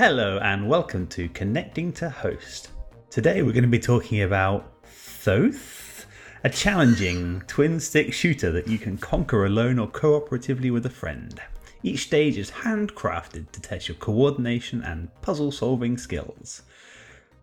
Hello 0.00 0.38
and 0.38 0.66
welcome 0.66 1.06
to 1.08 1.28
Connecting 1.28 1.92
to 1.92 2.08
Host. 2.08 2.70
Today 3.10 3.42
we're 3.42 3.52
going 3.52 3.64
to 3.64 3.68
be 3.68 3.78
talking 3.78 4.22
about 4.22 4.82
Thoth, 4.82 6.06
a 6.42 6.48
challenging 6.48 7.42
twin 7.46 7.78
stick 7.80 8.14
shooter 8.14 8.50
that 8.50 8.66
you 8.66 8.78
can 8.78 8.96
conquer 8.96 9.44
alone 9.44 9.78
or 9.78 9.86
cooperatively 9.86 10.72
with 10.72 10.86
a 10.86 10.88
friend. 10.88 11.38
Each 11.82 12.04
stage 12.04 12.38
is 12.38 12.50
handcrafted 12.50 13.52
to 13.52 13.60
test 13.60 13.88
your 13.88 13.98
coordination 13.98 14.82
and 14.82 15.10
puzzle 15.20 15.52
solving 15.52 15.98
skills. 15.98 16.62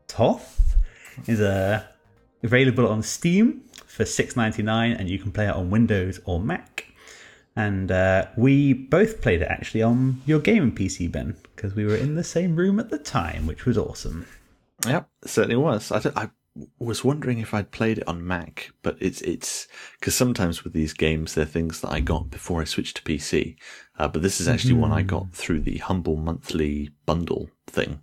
Toth 0.08 0.78
is 1.28 1.40
uh, 1.40 1.84
available 2.42 2.88
on 2.88 3.04
Steam 3.04 3.66
for 3.86 4.04
$6.99 4.04 5.00
and 5.00 5.08
you 5.08 5.20
can 5.20 5.32
play 5.32 5.46
it 5.46 5.54
on 5.54 5.70
Windows 5.70 6.20
or 6.26 6.40
Mac. 6.40 6.77
And 7.58 7.92
uh, 7.92 8.28
we 8.38 8.74
both 8.74 9.20
played 9.20 9.42
it 9.42 9.48
actually 9.50 9.82
on 9.82 10.22
your 10.28 10.40
gaming 10.40 10.72
PC, 10.72 11.12
Ben, 11.12 11.36
because 11.56 11.74
we 11.74 11.86
were 11.86 11.96
in 11.96 12.14
the 12.14 12.24
same 12.24 12.56
room 12.56 12.80
at 12.80 12.92
the 12.92 13.00
time, 13.00 13.48
which 13.48 13.66
was 13.66 13.80
awesome. 13.80 14.28
Yep, 14.86 15.10
certainly 15.26 15.56
was. 15.56 15.92
I, 15.92 16.00
I 16.16 16.30
was 16.78 17.04
wondering 17.04 17.40
if 17.40 17.56
I'd 17.56 17.72
played 17.72 17.98
it 17.98 18.08
on 18.08 18.26
Mac, 18.26 18.72
but 18.84 18.96
it's 19.00 19.22
it's 19.22 19.68
because 20.00 20.14
sometimes 20.14 20.64
with 20.64 20.74
these 20.74 20.94
games 20.94 21.34
they're 21.34 21.46
things 21.46 21.82
that 21.82 21.92
I 21.92 22.00
got 22.00 22.30
before 22.30 22.62
I 22.62 22.66
switched 22.66 22.98
to 22.98 23.02
PC. 23.04 23.56
Uh, 23.98 24.08
but 24.08 24.22
this 24.22 24.40
is 24.40 24.48
actually 24.48 24.74
one 24.74 24.92
I 24.92 25.02
got 25.02 25.34
through 25.34 25.62
the 25.62 25.80
Humble 25.80 26.16
monthly 26.16 26.92
bundle 27.08 27.50
thing. 27.66 28.02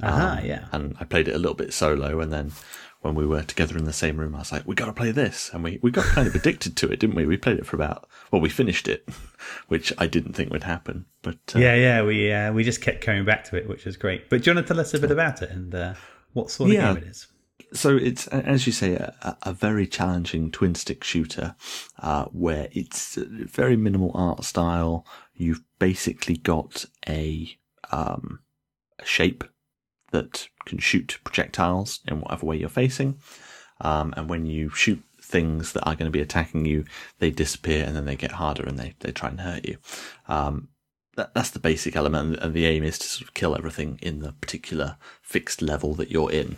Aha, 0.00 0.42
yeah. 0.44 0.66
and 0.70 0.94
I 1.00 1.04
played 1.04 1.26
it 1.26 1.34
a 1.34 1.38
little 1.38 1.54
bit 1.54 1.72
solo, 1.72 2.20
and 2.20 2.32
then 2.32 2.52
when 3.06 3.14
we 3.14 3.26
were 3.26 3.42
together 3.42 3.76
in 3.78 3.84
the 3.84 3.92
same 3.92 4.18
room, 4.18 4.34
I 4.34 4.40
was 4.40 4.52
like, 4.52 4.66
"We 4.66 4.74
got 4.74 4.86
to 4.86 4.92
play 4.92 5.10
this," 5.12 5.50
and 5.52 5.62
we 5.64 5.78
we 5.82 5.90
got 5.90 6.04
kind 6.06 6.26
of 6.28 6.34
addicted 6.34 6.76
to 6.78 6.88
it, 6.90 7.00
didn't 7.00 7.16
we? 7.16 7.24
We 7.26 7.36
played 7.36 7.58
it 7.58 7.66
for 7.66 7.76
about 7.76 8.08
well, 8.30 8.40
we 8.42 8.48
finished 8.48 8.88
it, 8.88 9.08
which 9.68 9.92
I 9.98 10.06
didn't 10.06 10.34
think 10.34 10.50
would 10.52 10.64
happen, 10.64 11.06
but 11.22 11.38
uh, 11.54 11.58
Yeah, 11.60 11.74
yeah, 11.74 12.02
we 12.02 12.32
uh, 12.32 12.52
we 12.52 12.64
just 12.64 12.80
kept 12.82 13.00
coming 13.02 13.24
back 13.24 13.44
to 13.44 13.56
it, 13.56 13.68
which 13.68 13.86
is 13.86 13.96
great. 13.96 14.28
But 14.28 14.42
do 14.42 14.50
you 14.50 14.54
want 14.56 14.66
to 14.66 14.72
tell 14.74 14.80
us 14.80 14.92
a 14.94 14.98
bit 14.98 15.10
about 15.10 15.42
it 15.42 15.50
and 15.50 15.74
uh, 15.74 15.94
what 16.32 16.50
sort 16.50 16.68
of 16.70 16.74
Yeah. 16.74 16.94
game 16.94 17.02
it 17.02 17.08
is? 17.08 17.26
so 17.72 17.96
it's 17.96 18.26
as 18.28 18.64
you 18.66 18.72
say 18.72 18.94
a, 18.94 19.36
a 19.42 19.52
very 19.52 19.86
challenging 19.88 20.52
twin 20.52 20.74
stick 20.74 21.02
shooter 21.02 21.56
uh, 22.00 22.24
where 22.26 22.68
it's 22.70 23.16
a 23.16 23.24
very 23.24 23.76
minimal 23.76 24.12
art 24.14 24.44
style 24.44 25.04
you've 25.34 25.62
basically 25.80 26.36
got 26.36 26.84
a, 27.08 27.48
um, 27.90 28.40
a 29.00 29.04
shape 29.04 29.42
that 30.16 30.48
can 30.64 30.78
shoot 30.78 31.18
projectiles 31.24 32.00
in 32.06 32.20
whatever 32.20 32.46
way 32.46 32.56
you're 32.56 32.68
facing 32.68 33.18
um, 33.80 34.12
and 34.16 34.28
when 34.28 34.46
you 34.46 34.70
shoot 34.70 35.02
things 35.20 35.72
that 35.72 35.84
are 35.84 35.94
going 35.94 36.06
to 36.06 36.16
be 36.16 36.22
attacking 36.22 36.64
you 36.64 36.84
they 37.18 37.30
disappear 37.30 37.84
and 37.84 37.96
then 37.96 38.04
they 38.04 38.16
get 38.16 38.32
harder 38.32 38.62
and 38.62 38.78
they, 38.78 38.94
they 39.00 39.12
try 39.12 39.28
and 39.28 39.40
hurt 39.40 39.64
you 39.64 39.76
um, 40.28 40.68
that, 41.16 41.32
that's 41.34 41.50
the 41.50 41.58
basic 41.58 41.96
element 41.96 42.38
and 42.40 42.54
the 42.54 42.66
aim 42.66 42.82
is 42.84 42.98
to 42.98 43.06
sort 43.06 43.28
of 43.28 43.34
kill 43.34 43.56
everything 43.56 43.98
in 44.02 44.20
the 44.20 44.32
particular 44.32 44.96
fixed 45.22 45.62
level 45.62 45.94
that 45.94 46.10
you're 46.10 46.30
in 46.30 46.56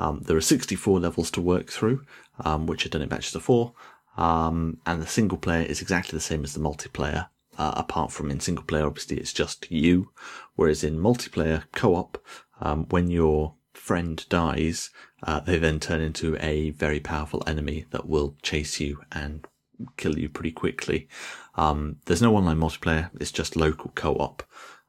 um, 0.00 0.22
there 0.24 0.36
are 0.36 0.40
64 0.40 0.98
levels 0.98 1.30
to 1.32 1.42
work 1.42 1.68
through, 1.68 2.04
um, 2.42 2.66
which 2.66 2.86
are 2.86 2.88
done 2.88 3.02
in 3.02 3.08
batches 3.10 3.34
of 3.34 3.42
four. 3.42 3.74
Um, 4.16 4.78
and 4.86 5.02
the 5.02 5.06
single 5.06 5.36
player 5.36 5.62
is 5.62 5.82
exactly 5.82 6.16
the 6.16 6.22
same 6.22 6.42
as 6.42 6.54
the 6.54 6.60
multiplayer, 6.60 7.28
uh, 7.58 7.72
apart 7.76 8.10
from 8.10 8.30
in 8.30 8.40
single 8.40 8.64
player, 8.64 8.86
obviously, 8.86 9.18
it's 9.18 9.34
just 9.34 9.70
you. 9.70 10.10
Whereas 10.54 10.82
in 10.82 10.98
multiplayer 10.98 11.64
co-op, 11.72 12.16
um, 12.60 12.86
when 12.90 13.10
your 13.10 13.54
friend 13.74 14.24
dies, 14.28 14.90
uh, 15.22 15.40
they 15.40 15.58
then 15.58 15.80
turn 15.80 16.00
into 16.00 16.36
a 16.36 16.70
very 16.70 17.00
powerful 17.00 17.42
enemy 17.46 17.86
that 17.90 18.08
will 18.08 18.36
chase 18.42 18.80
you 18.80 19.00
and 19.12 19.46
kill 19.96 20.18
you 20.18 20.28
pretty 20.28 20.52
quickly. 20.52 21.08
Um, 21.54 21.96
there's 22.04 22.22
no 22.22 22.36
online 22.36 22.58
multiplayer. 22.58 23.10
It's 23.20 23.32
just 23.32 23.56
local 23.56 23.92
co-op. 23.94 24.42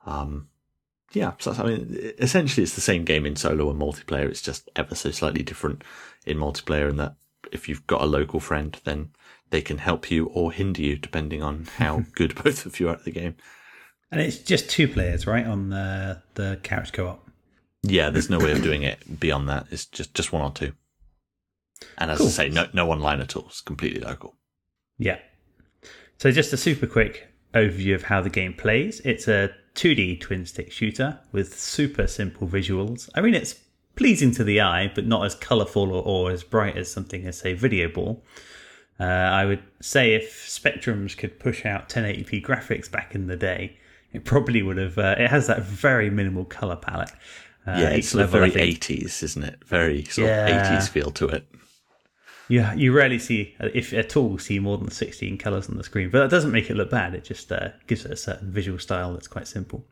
Um, 0.06 0.48
yeah, 1.14 1.34
so 1.40 1.52
I 1.52 1.64
mean, 1.64 2.14
essentially, 2.20 2.64
it's 2.64 2.76
the 2.76 2.82
same 2.82 3.04
game 3.04 3.26
in 3.26 3.36
solo 3.36 3.70
and 3.70 3.80
multiplayer. 3.80 4.30
It's 4.30 4.42
just 4.42 4.70
ever 4.76 4.96
so 4.96 5.12
slightly 5.12 5.44
different 5.44 5.84
in 6.26 6.38
multiplayer, 6.38 6.90
in 6.90 6.98
that 6.98 7.16
if 7.52 7.68
you've 7.68 7.86
got 7.88 8.02
a 8.02 8.06
local 8.06 8.40
friend, 8.40 8.80
then 8.86 9.12
they 9.50 9.62
can 9.62 9.80
help 9.80 10.10
you 10.10 10.28
or 10.28 10.52
hinder 10.52 10.82
you 10.82 10.96
depending 10.96 11.44
on 11.44 11.68
how 11.78 12.06
good 12.16 12.42
both 12.42 12.66
of 12.66 12.80
you 12.80 12.88
are 12.90 12.94
at 12.94 13.04
the 13.04 13.12
game. 13.12 13.36
And 14.10 14.22
it's 14.22 14.38
just 14.38 14.70
two 14.70 14.88
players, 14.88 15.28
right, 15.28 15.46
on 15.46 15.70
the 15.70 16.22
the 16.36 16.60
couch 16.64 16.94
co-op. 16.94 17.31
Yeah, 17.84 18.10
there's 18.10 18.30
no 18.30 18.40
way 18.40 18.52
of 18.52 18.62
doing 18.62 18.84
it 18.84 19.20
beyond 19.20 19.50
that. 19.50 19.68
It's 19.72 19.86
just 19.86 20.14
just 20.14 20.32
one 20.32 20.42
or 20.44 20.52
two. 20.52 20.74
And 21.98 22.12
as 22.12 22.20
Cool. 22.20 22.28
I 22.28 22.32
say, 22.32 22.50
no 22.50 22.68
no 22.74 22.92
online 22.92 23.22
at 23.22 23.36
all. 23.36 23.46
It's 23.48 23.62
completely 23.62 24.02
local. 24.02 24.36
Yeah. 24.98 25.20
So 26.18 26.32
just 26.32 26.54
a 26.54 26.58
super 26.58 26.86
quick 26.86 27.28
overview 27.56 27.96
of 27.96 28.04
how 28.04 28.22
the 28.22 28.30
game 28.30 28.54
plays. 28.54 29.00
It's 29.04 29.28
a 29.28 29.50
2D 29.76 30.20
twin 30.22 30.46
stick 30.46 30.72
shooter 30.72 31.20
with 31.32 31.58
super 31.60 32.06
simple 32.06 32.48
visuals. 32.48 33.10
I 33.16 33.22
mean, 33.22 33.34
it's 33.34 33.56
pleasing 33.96 34.32
to 34.36 34.44
the 34.44 34.62
eye, 34.62 34.92
but 34.94 35.08
not 35.08 35.26
as 35.26 35.34
colorful 35.36 35.92
or, 35.92 36.04
or 36.04 36.32
as 36.32 36.44
bright 36.44 36.78
as 36.78 36.92
something 36.92 37.26
as 37.26 37.40
say 37.40 37.56
Videoball. 37.56 38.22
Uh, 39.00 39.04
I 39.04 39.46
would 39.46 39.64
say 39.82 40.14
if 40.14 40.46
Spectrums 40.48 41.18
could 41.18 41.40
push 41.40 41.66
out 41.66 41.90
1080p 41.90 42.46
graphics 42.46 42.90
back 42.92 43.16
in 43.16 43.26
the 43.26 43.36
day, 43.36 43.78
it 44.14 44.24
probably 44.26 44.62
would 44.62 44.78
have. 44.78 44.98
Uh, 45.00 45.16
it 45.18 45.30
has 45.30 45.48
that 45.48 45.64
very 45.64 46.12
minimal 46.12 46.46
color 46.46 46.76
palette. 46.76 47.12
Uh, 47.66 47.76
yeah, 47.78 47.90
it's 47.90 48.14
level, 48.16 48.40
very 48.40 48.52
80s, 48.52 49.22
isn't 49.24 49.44
it? 49.44 49.64
Very 49.66 50.04
sort 50.06 50.28
Yeah. 50.28 50.48
of 50.48 50.68
80s 50.82 50.90
feel 50.90 51.12
to 51.12 51.28
it. 51.28 51.46
You 52.48 52.66
you 52.76 52.92
rarely 52.92 53.20
see, 53.20 53.56
if 53.60 53.94
at 53.94 54.18
all, 54.18 54.38
see 54.38 54.60
more 54.60 54.78
than 54.78 54.92
sixteen 54.92 55.38
colors 55.38 55.70
on 55.70 55.78
the 55.78 55.84
screen. 55.86 56.10
But 56.10 56.20
that 56.20 56.30
doesn't 56.32 56.52
make 56.52 56.70
it 56.70 56.76
look 56.76 56.90
bad. 56.90 57.14
It 57.16 57.24
just 57.24 57.50
uh, 57.52 57.70
gives 57.88 58.04
it 58.04 58.12
a 58.12 58.18
certain 58.18 58.52
visual 58.52 58.78
style 58.78 59.14
that's 59.14 59.28
quite 59.28 59.48
simple. 59.48 59.86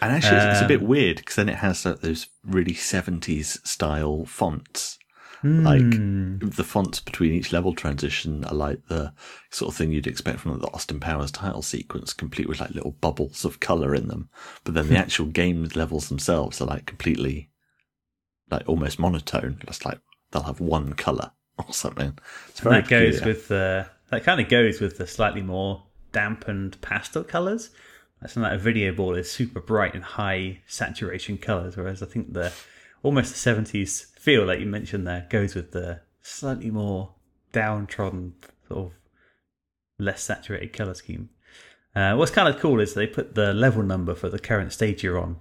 And 0.00 0.12
actually, 0.12 0.36
it's, 0.38 0.46
it's 0.46 0.60
a 0.60 0.64
Um, 0.64 0.68
bit 0.68 0.82
weird 0.82 1.16
because 1.18 1.36
then 1.36 1.48
it 1.50 1.56
has 1.56 1.84
like, 1.84 2.00
those 2.00 2.28
really 2.44 2.72
70s 2.72 3.66
style 3.66 4.24
fonts. 4.24 4.97
Hmm. 5.42 5.64
Like 5.64 6.50
the 6.56 6.64
fonts 6.64 7.00
between 7.00 7.32
each 7.32 7.52
level 7.52 7.74
transition 7.74 8.44
are 8.44 8.54
like 8.54 8.86
the 8.88 9.12
sort 9.50 9.72
of 9.72 9.76
thing 9.76 9.92
you'd 9.92 10.06
expect 10.06 10.40
from 10.40 10.58
the 10.58 10.66
Austin 10.68 10.98
Powers 10.98 11.30
title 11.30 11.62
sequence, 11.62 12.12
complete 12.12 12.48
with 12.48 12.60
like 12.60 12.70
little 12.70 12.92
bubbles 12.92 13.44
of 13.44 13.60
color 13.60 13.94
in 13.94 14.08
them. 14.08 14.30
But 14.64 14.74
then 14.74 14.88
the 14.88 14.96
actual 14.98 15.26
game 15.26 15.68
levels 15.74 16.08
themselves 16.08 16.60
are 16.60 16.66
like 16.66 16.86
completely, 16.86 17.50
like 18.50 18.68
almost 18.68 18.98
monotone. 18.98 19.60
Just 19.66 19.84
like 19.84 20.00
they'll 20.32 20.42
have 20.42 20.60
one 20.60 20.94
color 20.94 21.30
or 21.58 21.72
something. 21.72 22.18
It's 22.48 22.60
that 22.60 22.88
goes 22.88 23.16
peculiar. 23.16 23.26
with 23.26 23.48
the 23.48 23.86
that 24.10 24.24
kind 24.24 24.40
of 24.40 24.48
goes 24.48 24.80
with 24.80 24.98
the 24.98 25.06
slightly 25.06 25.42
more 25.42 25.84
dampened 26.12 26.80
pastel 26.80 27.22
colors. 27.22 27.70
That's 28.20 28.36
like 28.36 28.60
a 28.60 28.62
Videoball 28.62 29.16
is 29.16 29.30
super 29.30 29.60
bright 29.60 29.94
and 29.94 30.02
high 30.02 30.62
saturation 30.66 31.38
colors, 31.38 31.76
whereas 31.76 32.02
I 32.02 32.06
think 32.06 32.32
the 32.32 32.52
almost 33.02 33.32
the 33.32 33.38
seventies 33.38 34.08
feel 34.28 34.44
like 34.44 34.60
you 34.60 34.66
mentioned 34.66 35.06
there 35.06 35.26
goes 35.30 35.54
with 35.54 35.70
the 35.70 35.98
slightly 36.20 36.70
more 36.70 37.14
downtrodden 37.52 38.34
sort 38.68 38.78
of 38.88 38.92
less 39.98 40.22
saturated 40.22 40.70
color 40.70 40.92
scheme. 40.92 41.30
Uh, 41.96 42.14
what's 42.14 42.30
kind 42.30 42.46
of 42.46 42.60
cool 42.60 42.78
is 42.78 42.92
they 42.92 43.06
put 43.06 43.34
the 43.34 43.54
level 43.54 43.82
number 43.82 44.14
for 44.14 44.28
the 44.28 44.38
current 44.38 44.70
stage 44.70 45.02
you're 45.02 45.18
on 45.18 45.40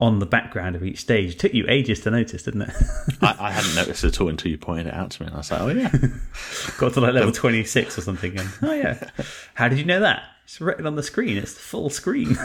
on 0.00 0.18
the 0.18 0.24
background 0.24 0.74
of 0.74 0.82
each 0.82 1.00
stage. 1.00 1.32
It 1.34 1.40
took 1.40 1.52
you 1.52 1.66
ages 1.68 2.00
to 2.00 2.10
notice, 2.10 2.44
didn't 2.44 2.62
it? 2.62 2.74
I, 3.20 3.36
I 3.38 3.50
hadn't 3.50 3.74
noticed 3.74 4.02
at 4.02 4.18
all 4.18 4.30
until 4.30 4.50
you 4.50 4.56
pointed 4.56 4.86
it 4.86 4.94
out 4.94 5.10
to 5.10 5.22
me. 5.22 5.26
And 5.26 5.34
I 5.34 5.38
was 5.38 5.50
like, 5.50 5.60
oh, 5.60 5.68
yeah. 5.68 5.90
Got 6.78 6.94
to 6.94 7.02
like 7.02 7.12
level 7.12 7.32
26 7.34 7.98
or 7.98 8.00
something. 8.00 8.38
And, 8.38 8.48
oh, 8.62 8.72
yeah. 8.72 9.10
How 9.52 9.68
did 9.68 9.78
you 9.78 9.84
know 9.84 10.00
that? 10.00 10.22
It's 10.44 10.58
written 10.58 10.86
on 10.86 10.96
the 10.96 11.02
screen. 11.02 11.36
It's 11.36 11.52
the 11.52 11.60
full 11.60 11.90
screen. 11.90 12.28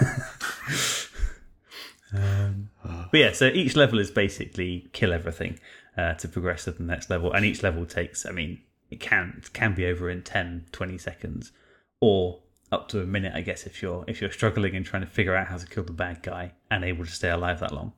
um, 2.14 2.70
but 3.12 3.18
yeah, 3.18 3.32
so 3.32 3.48
each 3.48 3.76
level 3.76 4.00
is 4.00 4.12
basically 4.12 4.90
kill 4.92 5.14
everything 5.14 5.60
uh, 5.98 6.14
to 6.16 6.28
progress 6.28 6.66
to 6.66 6.72
the 6.72 6.84
next 6.84 7.10
level. 7.10 7.32
And 7.32 7.46
each 7.46 7.64
level 7.64 7.86
takes, 7.86 8.26
I 8.26 8.32
mean, 8.32 8.62
it 8.90 9.00
can 9.00 9.36
it 9.38 9.52
can 9.54 9.74
be 9.74 9.86
over 9.86 10.10
in 10.10 10.24
10, 10.24 10.68
20 10.72 10.98
seconds 10.98 11.52
or 12.00 12.40
up 12.72 12.88
to 12.90 13.02
a 13.02 13.06
minute, 13.06 13.34
I 13.34 13.42
guess, 13.42 13.66
if 13.66 13.82
you're 13.82 14.04
if 14.08 14.22
you're 14.22 14.32
struggling 14.32 14.76
and 14.76 14.86
trying 14.86 15.02
to 15.02 15.08
figure 15.08 15.36
out 15.36 15.48
how 15.48 15.58
to 15.58 15.66
kill 15.66 15.84
the 15.84 15.94
bad 15.94 16.22
guy 16.22 16.54
and 16.70 16.84
able 16.84 17.06
to 17.06 17.12
stay 17.12 17.30
alive 17.30 17.60
that 17.62 17.74
long. 17.74 17.94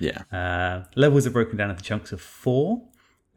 Yeah. 0.00 0.22
Uh, 0.32 0.84
levels 0.96 1.26
are 1.26 1.30
broken 1.30 1.56
down 1.56 1.70
into 1.70 1.82
chunks 1.82 2.12
of 2.12 2.20
four, 2.20 2.82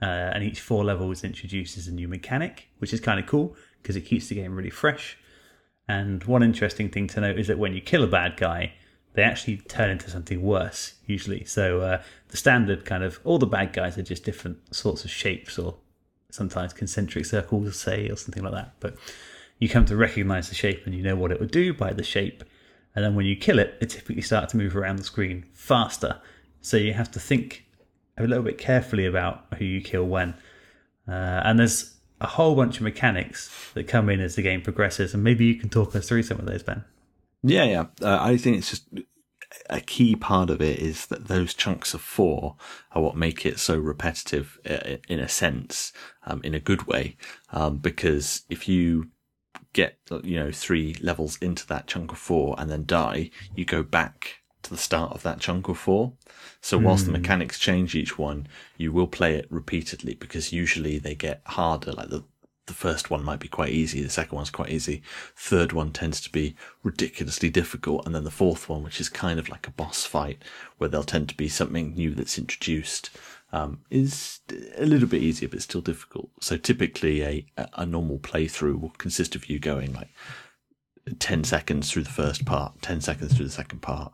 uh, 0.02 0.06
and 0.06 0.44
each 0.44 0.60
four 0.60 0.84
levels 0.84 1.24
introduces 1.24 1.88
a 1.88 1.92
new 1.92 2.08
mechanic, 2.08 2.70
which 2.80 2.94
is 2.94 3.00
kind 3.00 3.20
of 3.20 3.26
cool 3.26 3.56
because 3.82 3.96
it 3.96 4.02
keeps 4.02 4.28
the 4.28 4.36
game 4.36 4.56
really 4.56 4.70
fresh. 4.70 5.18
And 5.88 6.24
one 6.24 6.44
interesting 6.44 6.90
thing 6.90 7.08
to 7.08 7.22
note 7.22 7.40
is 7.40 7.48
that 7.48 7.60
when 7.60 7.74
you 7.74 7.82
kill 7.82 8.04
a 8.04 8.08
bad 8.08 8.38
guy, 8.38 8.74
they 9.14 9.24
actually 9.24 9.58
turn 9.58 9.90
into 9.90 10.10
something 10.10 10.42
worse 10.42 10.94
usually. 11.06 11.44
So 11.46 11.82
uh, 11.82 12.02
the 12.30 12.38
standard 12.38 12.86
kind 12.86 13.04
of 13.04 13.20
all 13.24 13.40
the 13.40 13.46
bad 13.46 13.74
guys 13.74 13.98
are 13.98 14.04
just 14.04 14.24
different 14.24 14.74
sorts 14.74 15.04
of 15.04 15.12
shapes 15.12 15.60
or 15.60 15.76
sometimes 16.30 16.74
concentric 16.74 17.26
circles, 17.26 17.78
say, 17.78 18.10
or 18.10 18.16
something 18.16 18.44
like 18.44 18.54
that. 18.54 18.74
But 18.80 18.96
you 19.60 19.70
come 19.70 19.86
to 19.86 19.96
recognize 19.96 20.50
the 20.50 20.56
shape 20.56 20.86
and 20.86 20.96
you 20.96 21.04
know 21.04 21.16
what 21.16 21.32
it 21.32 21.40
would 21.40 21.52
do 21.52 21.74
by 21.74 21.94
the 21.94 22.04
shape. 22.04 22.44
And 22.96 23.06
then 23.06 23.16
when 23.16 23.26
you 23.26 23.36
kill 23.36 23.60
it, 23.60 23.78
it 23.82 23.90
typically 23.90 24.22
starts 24.22 24.52
to 24.52 24.58
move 24.58 24.76
around 24.76 24.98
the 24.98 25.04
screen 25.04 25.46
faster. 25.54 26.20
So 26.62 26.78
you 26.78 26.94
have 26.94 27.12
to 27.12 27.20
think 27.20 27.66
a 28.18 28.24
little 28.24 28.44
bit 28.44 28.58
carefully 28.58 29.06
about 29.06 29.46
who 29.58 29.66
you 29.66 29.82
kill 29.82 30.06
when. 30.06 30.34
Uh, 31.08 31.42
and 31.44 31.60
there's 31.60 31.96
a 32.20 32.28
whole 32.28 32.56
bunch 32.56 32.78
of 32.78 32.84
mechanics 32.84 33.72
that 33.74 33.88
come 33.88 34.10
in 34.10 34.20
as 34.20 34.36
the 34.36 34.42
game 34.42 34.62
progresses. 34.62 35.14
And 35.14 35.24
maybe 35.24 35.46
you 35.46 35.56
can 35.56 35.70
talk 35.70 35.96
us 35.96 36.08
through 36.08 36.24
some 36.24 36.40
of 36.40 36.46
those, 36.46 36.64
Ben. 36.64 36.84
Yeah, 37.44 37.64
yeah. 37.64 37.86
Uh, 38.02 38.20
I 38.22 38.38
think 38.38 38.58
it's 38.58 38.70
just 38.70 38.88
a 39.70 39.82
key 39.82 40.16
part 40.16 40.50
of 40.50 40.62
it 40.62 40.80
is 40.80 41.08
that 41.08 41.28
those 41.28 41.54
chunks 41.54 41.94
of 41.94 42.02
four 42.02 42.56
are 42.92 43.02
what 43.02 43.16
make 43.16 43.46
it 43.46 43.60
so 43.60 43.78
repetitive 43.78 44.60
uh, 44.70 44.98
in 45.08 45.20
a 45.20 45.28
sense, 45.28 45.92
um, 46.26 46.42
in 46.44 46.54
a 46.54 46.60
good 46.60 46.88
way. 46.88 47.18
Um, 47.52 47.78
because 47.78 48.44
if 48.50 48.68
you 48.68 49.10
get, 49.74 49.98
you 50.24 50.36
know, 50.36 50.52
three 50.52 50.96
levels 51.02 51.38
into 51.42 51.66
that 51.68 51.88
chunk 51.88 52.12
of 52.12 52.18
four 52.18 52.56
and 52.58 52.70
then 52.70 52.86
die, 52.86 53.32
you 53.56 53.66
go 53.66 53.84
back 53.84 54.42
to 54.64 54.70
the 54.70 54.78
start 54.78 55.14
of 55.14 55.24
that 55.24 55.40
chunk 55.40 55.68
of 55.68 55.78
four. 55.78 56.14
So 56.62 56.78
whilst 56.78 57.06
the 57.06 57.12
mechanics 57.12 57.58
change 57.58 57.96
each 57.96 58.18
one, 58.20 58.48
you 58.78 58.92
will 58.92 59.08
play 59.08 59.36
it 59.36 59.48
repeatedly 59.50 60.14
because 60.14 60.54
usually 60.54 61.00
they 61.00 61.16
get 61.16 61.42
harder. 61.46 61.92
Like 61.92 62.10
the, 62.10 62.24
the 62.68 62.74
first 62.74 63.10
one 63.10 63.24
might 63.24 63.40
be 63.40 63.48
quite 63.48 63.72
easy. 63.72 64.02
The 64.02 64.10
second 64.10 64.36
one's 64.36 64.50
quite 64.50 64.70
easy. 64.70 65.02
Third 65.36 65.74
one 65.74 65.92
tends 65.92 66.22
to 66.22 66.32
be 66.32 66.56
ridiculously 66.84 67.50
difficult. 67.50 68.06
And 68.06 68.14
then 68.14 68.24
the 68.24 68.32
fourth 68.32 68.70
one, 68.70 68.84
which 68.84 69.02
is 69.02 69.10
kind 69.10 69.40
of 69.40 69.50
like 69.50 69.68
a 69.68 69.72
boss 69.72 70.06
fight 70.06 70.42
where 70.78 70.90
there'll 70.90 71.04
tend 71.04 71.30
to 71.30 71.38
be 71.38 71.50
something 71.50 71.94
new 71.94 72.14
that's 72.14 72.38
introduced, 72.38 73.10
um, 73.52 73.82
is 73.90 74.40
a 74.78 74.86
little 74.86 75.08
bit 75.08 75.22
easier, 75.22 75.50
but 75.50 75.62
still 75.62 75.82
difficult. 75.82 76.30
So 76.40 76.56
typically 76.58 77.24
a, 77.24 77.46
a 77.74 77.86
normal 77.86 78.20
playthrough 78.20 78.80
will 78.80 78.94
consist 78.98 79.36
of 79.36 79.50
you 79.50 79.60
going 79.60 79.94
like 79.94 80.10
10 81.20 81.44
seconds 81.44 81.92
through 81.92 82.04
the 82.04 82.10
first 82.10 82.46
part, 82.46 82.82
10 82.82 83.02
seconds 83.02 83.36
through 83.36 83.46
the 83.46 83.52
second 83.52 83.82
part, 83.82 84.14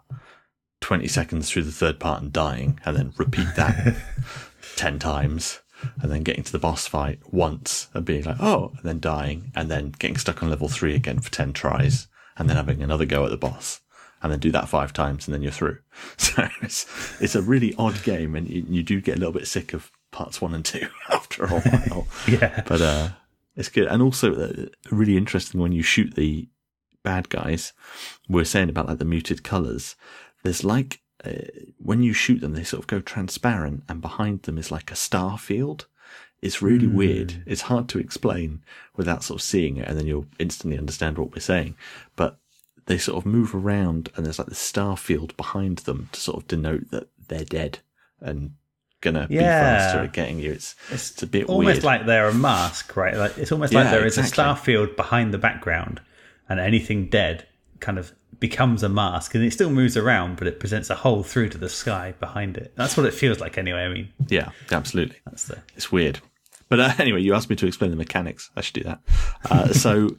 20 0.82 1.08
seconds 1.08 1.50
through 1.50 1.64
the 1.64 1.72
third 1.72 2.00
part 2.00 2.22
and 2.22 2.32
dying, 2.32 2.80
and 2.86 2.96
then 2.96 3.14
repeat 3.18 3.48
that 3.56 3.98
10 4.78 5.00
times, 5.00 5.60
and 6.02 6.12
then 6.12 6.24
getting 6.24 6.44
to 6.44 6.52
the 6.52 6.60
boss 6.60 6.88
fight 6.88 7.20
once 7.32 7.88
and 7.94 8.06
being 8.06 8.24
like, 8.24 8.40
oh, 8.40 8.72
and 8.78 8.84
then 8.84 9.00
dying, 9.00 9.52
and 9.56 9.70
then 9.70 9.94
getting 10.00 10.18
stuck 10.18 10.42
on 10.42 10.50
level 10.50 10.68
three 10.68 10.96
again 10.96 11.20
for 11.20 11.32
10 11.32 11.54
tries, 11.54 12.08
and 12.38 12.50
then 12.50 12.58
having 12.58 12.82
another 12.82 13.06
go 13.06 13.24
at 13.26 13.32
the 13.32 13.38
boss. 13.38 13.82
And 14.22 14.32
then 14.32 14.40
do 14.40 14.52
that 14.52 14.68
five 14.68 14.94
times, 14.94 15.28
and 15.28 15.34
then 15.34 15.44
you're 15.44 15.52
through. 15.52 15.78
So 16.18 16.48
it's 16.64 16.88
it's 17.22 17.36
a 17.36 17.42
really 17.42 17.76
odd 17.78 18.02
game, 18.04 18.36
and 18.36 18.50
you, 18.50 18.66
you 18.68 18.84
do 18.84 19.00
get 19.00 19.16
a 19.16 19.20
little 19.20 19.34
bit 19.34 19.48
sick 19.48 19.74
of 19.74 19.92
parts 20.12 20.42
one 20.42 20.56
and 20.56 20.66
two 20.66 20.88
after 21.10 21.46
a 21.46 21.60
while. 21.60 22.08
Yeah. 22.28 22.64
But 22.66 22.82
uh, 22.82 23.10
it's 23.56 23.70
good, 23.70 23.88
and 23.88 24.02
also 24.02 24.34
uh, 24.34 24.66
really 24.92 25.18
interesting 25.18 25.62
when 25.62 25.72
you 25.72 25.84
shoot 25.84 26.16
the 26.16 26.50
bad 27.04 27.30
guys. 27.30 27.74
We're 28.28 28.46
saying 28.46 28.70
about 28.70 28.88
like 28.88 28.98
the 28.98 29.06
muted 29.06 29.44
colors. 29.44 29.96
There's 30.44 30.64
like 30.64 31.02
uh, 31.26 31.32
when 31.78 32.04
you 32.04 32.14
shoot 32.14 32.42
them, 32.42 32.54
they 32.54 32.64
sort 32.64 32.82
of 32.84 32.88
go 32.88 33.00
transparent, 33.00 33.84
and 33.90 34.02
behind 34.02 34.44
them 34.44 34.58
is 34.58 34.72
like 34.72 34.92
a 34.92 34.96
star 34.96 35.38
field. 35.38 35.86
It's 36.42 36.62
really 36.62 36.86
weird. 36.88 37.42
It's 37.48 37.62
hard 37.62 37.90
to 37.90 38.00
explain 38.00 38.62
without 38.96 39.24
sort 39.24 39.40
of 39.40 39.44
seeing 39.44 39.78
it, 39.78 39.88
and 39.88 39.98
then 39.98 40.06
you'll 40.06 40.28
instantly 40.38 40.78
understand 40.78 41.18
what 41.18 41.34
we're 41.34 41.42
saying. 41.42 41.76
But 42.16 42.38
they 42.86 42.98
sort 43.00 43.18
of 43.18 43.26
move 43.26 43.56
around, 43.56 44.10
and 44.16 44.26
there's 44.26 44.38
like 44.40 44.48
the 44.48 44.56
star 44.56 44.96
field 44.98 45.36
behind 45.36 45.80
them 45.80 46.10
to 46.12 46.20
sort 46.20 46.38
of 46.38 46.48
denote 46.48 46.92
that 46.92 47.08
they're 47.28 47.44
dead 47.44 47.80
and 48.22 48.52
gonna 49.02 49.28
be 49.28 49.36
Yeah. 49.36 49.78
faster 49.78 50.00
at 50.02 50.14
getting 50.14 50.40
you. 50.40 50.52
It's 50.52 50.76
it's, 50.92 51.22
a 51.24 51.28
bit 51.28 51.46
almost 51.46 51.66
weird. 51.76 51.84
like 51.84 52.06
they're 52.06 52.30
a 52.30 52.34
mask, 52.34 52.96
right? 52.96 53.16
Like 53.16 53.38
it's 53.38 53.52
almost 53.52 53.74
Yeah, 53.74 53.82
like 53.82 53.92
there 53.92 54.06
is 54.06 54.18
exactly. 54.18 54.30
a 54.30 54.34
star 54.34 54.56
field 54.56 54.96
behind 54.96 55.34
the 55.34 55.38
background, 55.40 56.02
and 56.48 56.60
anything 56.60 57.10
dead 57.10 57.48
kind 57.80 57.98
of 57.98 58.12
becomes 58.40 58.84
a 58.84 58.90
mask, 58.90 59.36
and 59.36 59.44
it 59.44 59.52
still 59.52 59.70
moves 59.70 59.98
around, 59.98 60.38
but 60.38 60.48
it 60.48 60.60
presents 60.60 60.90
a 60.90 60.96
hole 60.96 61.24
through 61.24 61.50
to 61.50 61.58
the 61.58 61.70
sky 61.70 62.14
behind 62.20 62.58
it. 62.58 62.74
That's 62.76 62.96
what 62.96 63.06
it 63.06 63.14
feels 63.14 63.40
like, 63.40 63.58
anyway. 63.58 63.84
I 63.84 63.90
mean, 63.90 64.10
yeah, 64.28 64.50
absolutely. 64.72 65.18
that's 65.26 65.46
the 65.46 65.60
It's 65.76 65.92
weird. 65.92 66.20
But 66.70 66.80
uh, 66.80 66.94
anyway, 67.00 67.22
you 67.22 67.34
asked 67.34 67.50
me 67.50 67.56
to 67.56 67.68
explain 67.68 67.92
the 67.92 67.98
mechanics. 67.98 68.52
I 68.56 68.62
should 68.62 68.76
do 68.76 68.84
that. 68.84 69.00
Uh, 69.50 69.68
so 69.74 70.18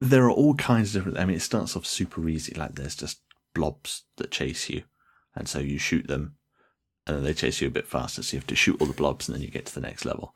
there 0.00 0.24
are 0.24 0.30
all 0.30 0.54
kinds 0.54 0.94
of 0.94 1.00
different. 1.00 1.18
I 1.18 1.24
mean, 1.24 1.36
it 1.36 1.42
starts 1.42 1.76
off 1.76 1.86
super 1.86 2.28
easy. 2.28 2.54
Like 2.54 2.74
there's 2.74 2.96
just 2.96 3.20
blobs 3.54 4.04
that 4.16 4.30
chase 4.30 4.68
you, 4.70 4.84
and 5.34 5.48
so 5.48 5.58
you 5.58 5.78
shoot 5.78 6.06
them, 6.06 6.36
and 7.06 7.16
then 7.16 7.24
they 7.24 7.34
chase 7.34 7.60
you 7.60 7.68
a 7.68 7.72
bit 7.72 7.86
faster. 7.86 8.22
So 8.22 8.34
you 8.34 8.40
have 8.40 8.46
to 8.48 8.56
shoot 8.56 8.80
all 8.80 8.86
the 8.86 8.92
blobs, 8.94 9.28
and 9.28 9.34
then 9.34 9.42
you 9.42 9.50
get 9.50 9.66
to 9.66 9.74
the 9.74 9.80
next 9.86 10.04
level. 10.04 10.34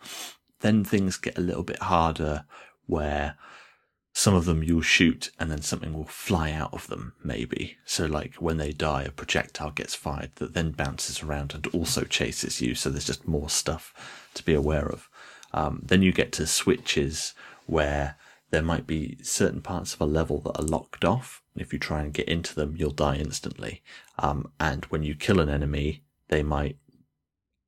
Then 0.60 0.84
things 0.84 1.16
get 1.16 1.38
a 1.38 1.42
little 1.42 1.64
bit 1.64 1.80
harder, 1.82 2.44
where 2.86 3.36
some 4.12 4.34
of 4.34 4.44
them 4.44 4.62
you'll 4.62 4.82
shoot 4.82 5.30
and 5.38 5.50
then 5.50 5.62
something 5.62 5.92
will 5.92 6.04
fly 6.04 6.52
out 6.52 6.72
of 6.74 6.86
them, 6.88 7.14
maybe. 7.24 7.78
So, 7.84 8.06
like 8.06 8.34
when 8.36 8.58
they 8.58 8.72
die, 8.72 9.02
a 9.02 9.10
projectile 9.10 9.70
gets 9.70 9.94
fired 9.94 10.32
that 10.36 10.54
then 10.54 10.72
bounces 10.72 11.22
around 11.22 11.54
and 11.54 11.66
also 11.68 12.04
chases 12.04 12.60
you. 12.60 12.74
So, 12.74 12.90
there's 12.90 13.06
just 13.06 13.26
more 13.26 13.48
stuff 13.48 13.94
to 14.34 14.44
be 14.44 14.54
aware 14.54 14.86
of. 14.86 15.08
Um, 15.54 15.82
then 15.84 16.02
you 16.02 16.12
get 16.12 16.32
to 16.32 16.46
switches 16.46 17.34
where 17.66 18.16
there 18.50 18.62
might 18.62 18.86
be 18.86 19.16
certain 19.22 19.62
parts 19.62 19.94
of 19.94 20.00
a 20.00 20.06
level 20.06 20.40
that 20.42 20.58
are 20.58 20.64
locked 20.64 21.04
off. 21.04 21.42
If 21.56 21.72
you 21.72 21.78
try 21.78 22.02
and 22.02 22.12
get 22.12 22.28
into 22.28 22.54
them, 22.54 22.74
you'll 22.76 22.90
die 22.90 23.16
instantly. 23.16 23.82
Um, 24.18 24.52
and 24.60 24.84
when 24.86 25.02
you 25.02 25.14
kill 25.14 25.40
an 25.40 25.48
enemy, 25.48 26.04
they 26.28 26.42
might 26.42 26.76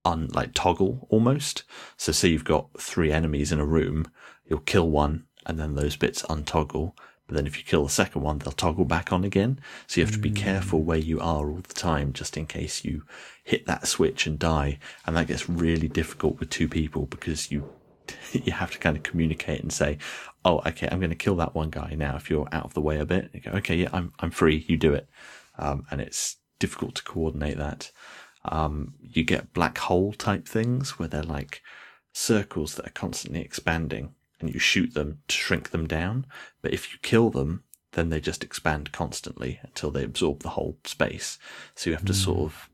un 0.04 0.28
like 0.32 0.52
toggle 0.52 1.06
almost. 1.08 1.64
So 1.96 2.12
say 2.12 2.28
you've 2.28 2.44
got 2.44 2.68
three 2.78 3.10
enemies 3.10 3.50
in 3.50 3.60
a 3.60 3.66
room, 3.66 4.06
you'll 4.46 4.60
kill 4.60 4.90
one 4.90 5.24
and 5.46 5.58
then 5.58 5.74
those 5.74 5.96
bits 5.96 6.22
untoggle. 6.22 6.92
But 7.26 7.36
then 7.36 7.46
if 7.46 7.56
you 7.56 7.64
kill 7.64 7.84
the 7.84 7.90
second 7.90 8.22
one, 8.22 8.38
they'll 8.38 8.52
toggle 8.52 8.84
back 8.84 9.10
on 9.10 9.24
again. 9.24 9.58
So 9.86 10.00
you 10.00 10.06
have 10.06 10.14
to 10.14 10.20
be 10.20 10.30
careful 10.30 10.82
where 10.82 10.98
you 10.98 11.20
are 11.20 11.48
all 11.48 11.62
the 11.66 11.74
time, 11.74 12.12
just 12.12 12.36
in 12.36 12.46
case 12.46 12.84
you 12.84 13.04
hit 13.42 13.64
that 13.66 13.86
switch 13.86 14.26
and 14.26 14.38
die. 14.38 14.78
And 15.06 15.16
that 15.16 15.28
gets 15.28 15.48
really 15.48 15.88
difficult 15.88 16.38
with 16.38 16.50
two 16.50 16.68
people 16.68 17.06
because 17.06 17.50
you 17.50 17.70
you 18.32 18.52
have 18.52 18.70
to 18.72 18.78
kind 18.78 18.96
of 18.96 19.02
communicate 19.02 19.62
and 19.62 19.72
say, 19.72 19.98
"Oh, 20.44 20.60
okay, 20.66 20.88
I'm 20.90 21.00
going 21.00 21.10
to 21.10 21.16
kill 21.16 21.36
that 21.36 21.54
one 21.54 21.70
guy 21.70 21.94
now." 21.96 22.16
If 22.16 22.28
you're 22.28 22.48
out 22.52 22.66
of 22.66 22.74
the 22.74 22.82
way 22.82 22.98
a 22.98 23.06
bit, 23.06 23.30
you 23.32 23.40
go, 23.40 23.52
"Okay, 23.52 23.76
yeah, 23.76 23.88
I'm 23.92 24.12
I'm 24.20 24.30
free. 24.30 24.64
You 24.68 24.76
do 24.76 24.92
it." 24.92 25.08
Um, 25.58 25.86
and 25.90 26.00
it's 26.00 26.36
difficult 26.58 26.94
to 26.96 27.04
coordinate 27.04 27.58
that. 27.58 27.90
Um, 28.44 28.94
you 29.00 29.24
get 29.24 29.54
black 29.54 29.78
hole 29.78 30.12
type 30.12 30.46
things 30.46 30.98
where 30.98 31.08
they're 31.08 31.22
like 31.22 31.62
circles 32.12 32.74
that 32.74 32.86
are 32.86 32.90
constantly 32.90 33.40
expanding, 33.40 34.14
and 34.44 34.54
you 34.54 34.60
shoot 34.60 34.94
them 34.94 35.18
to 35.28 35.34
shrink 35.34 35.70
them 35.70 35.86
down. 35.86 36.26
But 36.62 36.72
if 36.72 36.92
you 36.92 36.98
kill 37.02 37.30
them, 37.30 37.64
then 37.92 38.10
they 38.10 38.20
just 38.20 38.44
expand 38.44 38.92
constantly 38.92 39.60
until 39.62 39.90
they 39.90 40.04
absorb 40.04 40.40
the 40.40 40.50
whole 40.50 40.78
space. 40.84 41.38
So 41.74 41.90
you 41.90 41.96
have 41.96 42.04
to 42.06 42.14
sort 42.14 42.40
of 42.40 42.68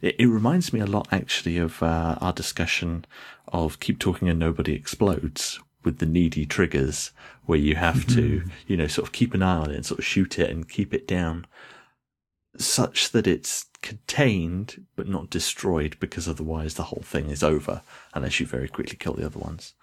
it, 0.00 0.16
it 0.18 0.26
reminds 0.26 0.72
me 0.72 0.80
a 0.80 0.86
lot, 0.86 1.08
actually, 1.10 1.58
of 1.58 1.82
uh, 1.82 2.16
our 2.20 2.32
discussion 2.32 3.04
of 3.48 3.80
keep 3.80 3.98
talking 3.98 4.28
and 4.28 4.38
nobody 4.38 4.74
explodes 4.74 5.60
with 5.84 5.98
the 5.98 6.06
needy 6.06 6.44
triggers, 6.44 7.12
where 7.44 7.58
you 7.58 7.76
have 7.76 8.06
to, 8.08 8.42
you 8.66 8.76
know, 8.76 8.88
sort 8.88 9.06
of 9.06 9.12
keep 9.12 9.32
an 9.32 9.42
eye 9.42 9.56
on 9.56 9.70
it 9.70 9.76
and 9.76 9.86
sort 9.86 10.00
of 10.00 10.04
shoot 10.04 10.38
it 10.38 10.50
and 10.50 10.68
keep 10.68 10.92
it 10.92 11.06
down, 11.06 11.46
such 12.56 13.10
that 13.12 13.26
it's 13.26 13.66
contained 13.80 14.84
but 14.96 15.08
not 15.08 15.30
destroyed, 15.30 15.96
because 16.00 16.28
otherwise 16.28 16.74
the 16.74 16.84
whole 16.84 17.02
thing 17.02 17.30
is 17.30 17.42
over 17.42 17.82
unless 18.12 18.40
you 18.40 18.46
very 18.46 18.68
quickly 18.68 18.96
kill 18.96 19.14
the 19.14 19.24
other 19.24 19.38
ones. 19.38 19.74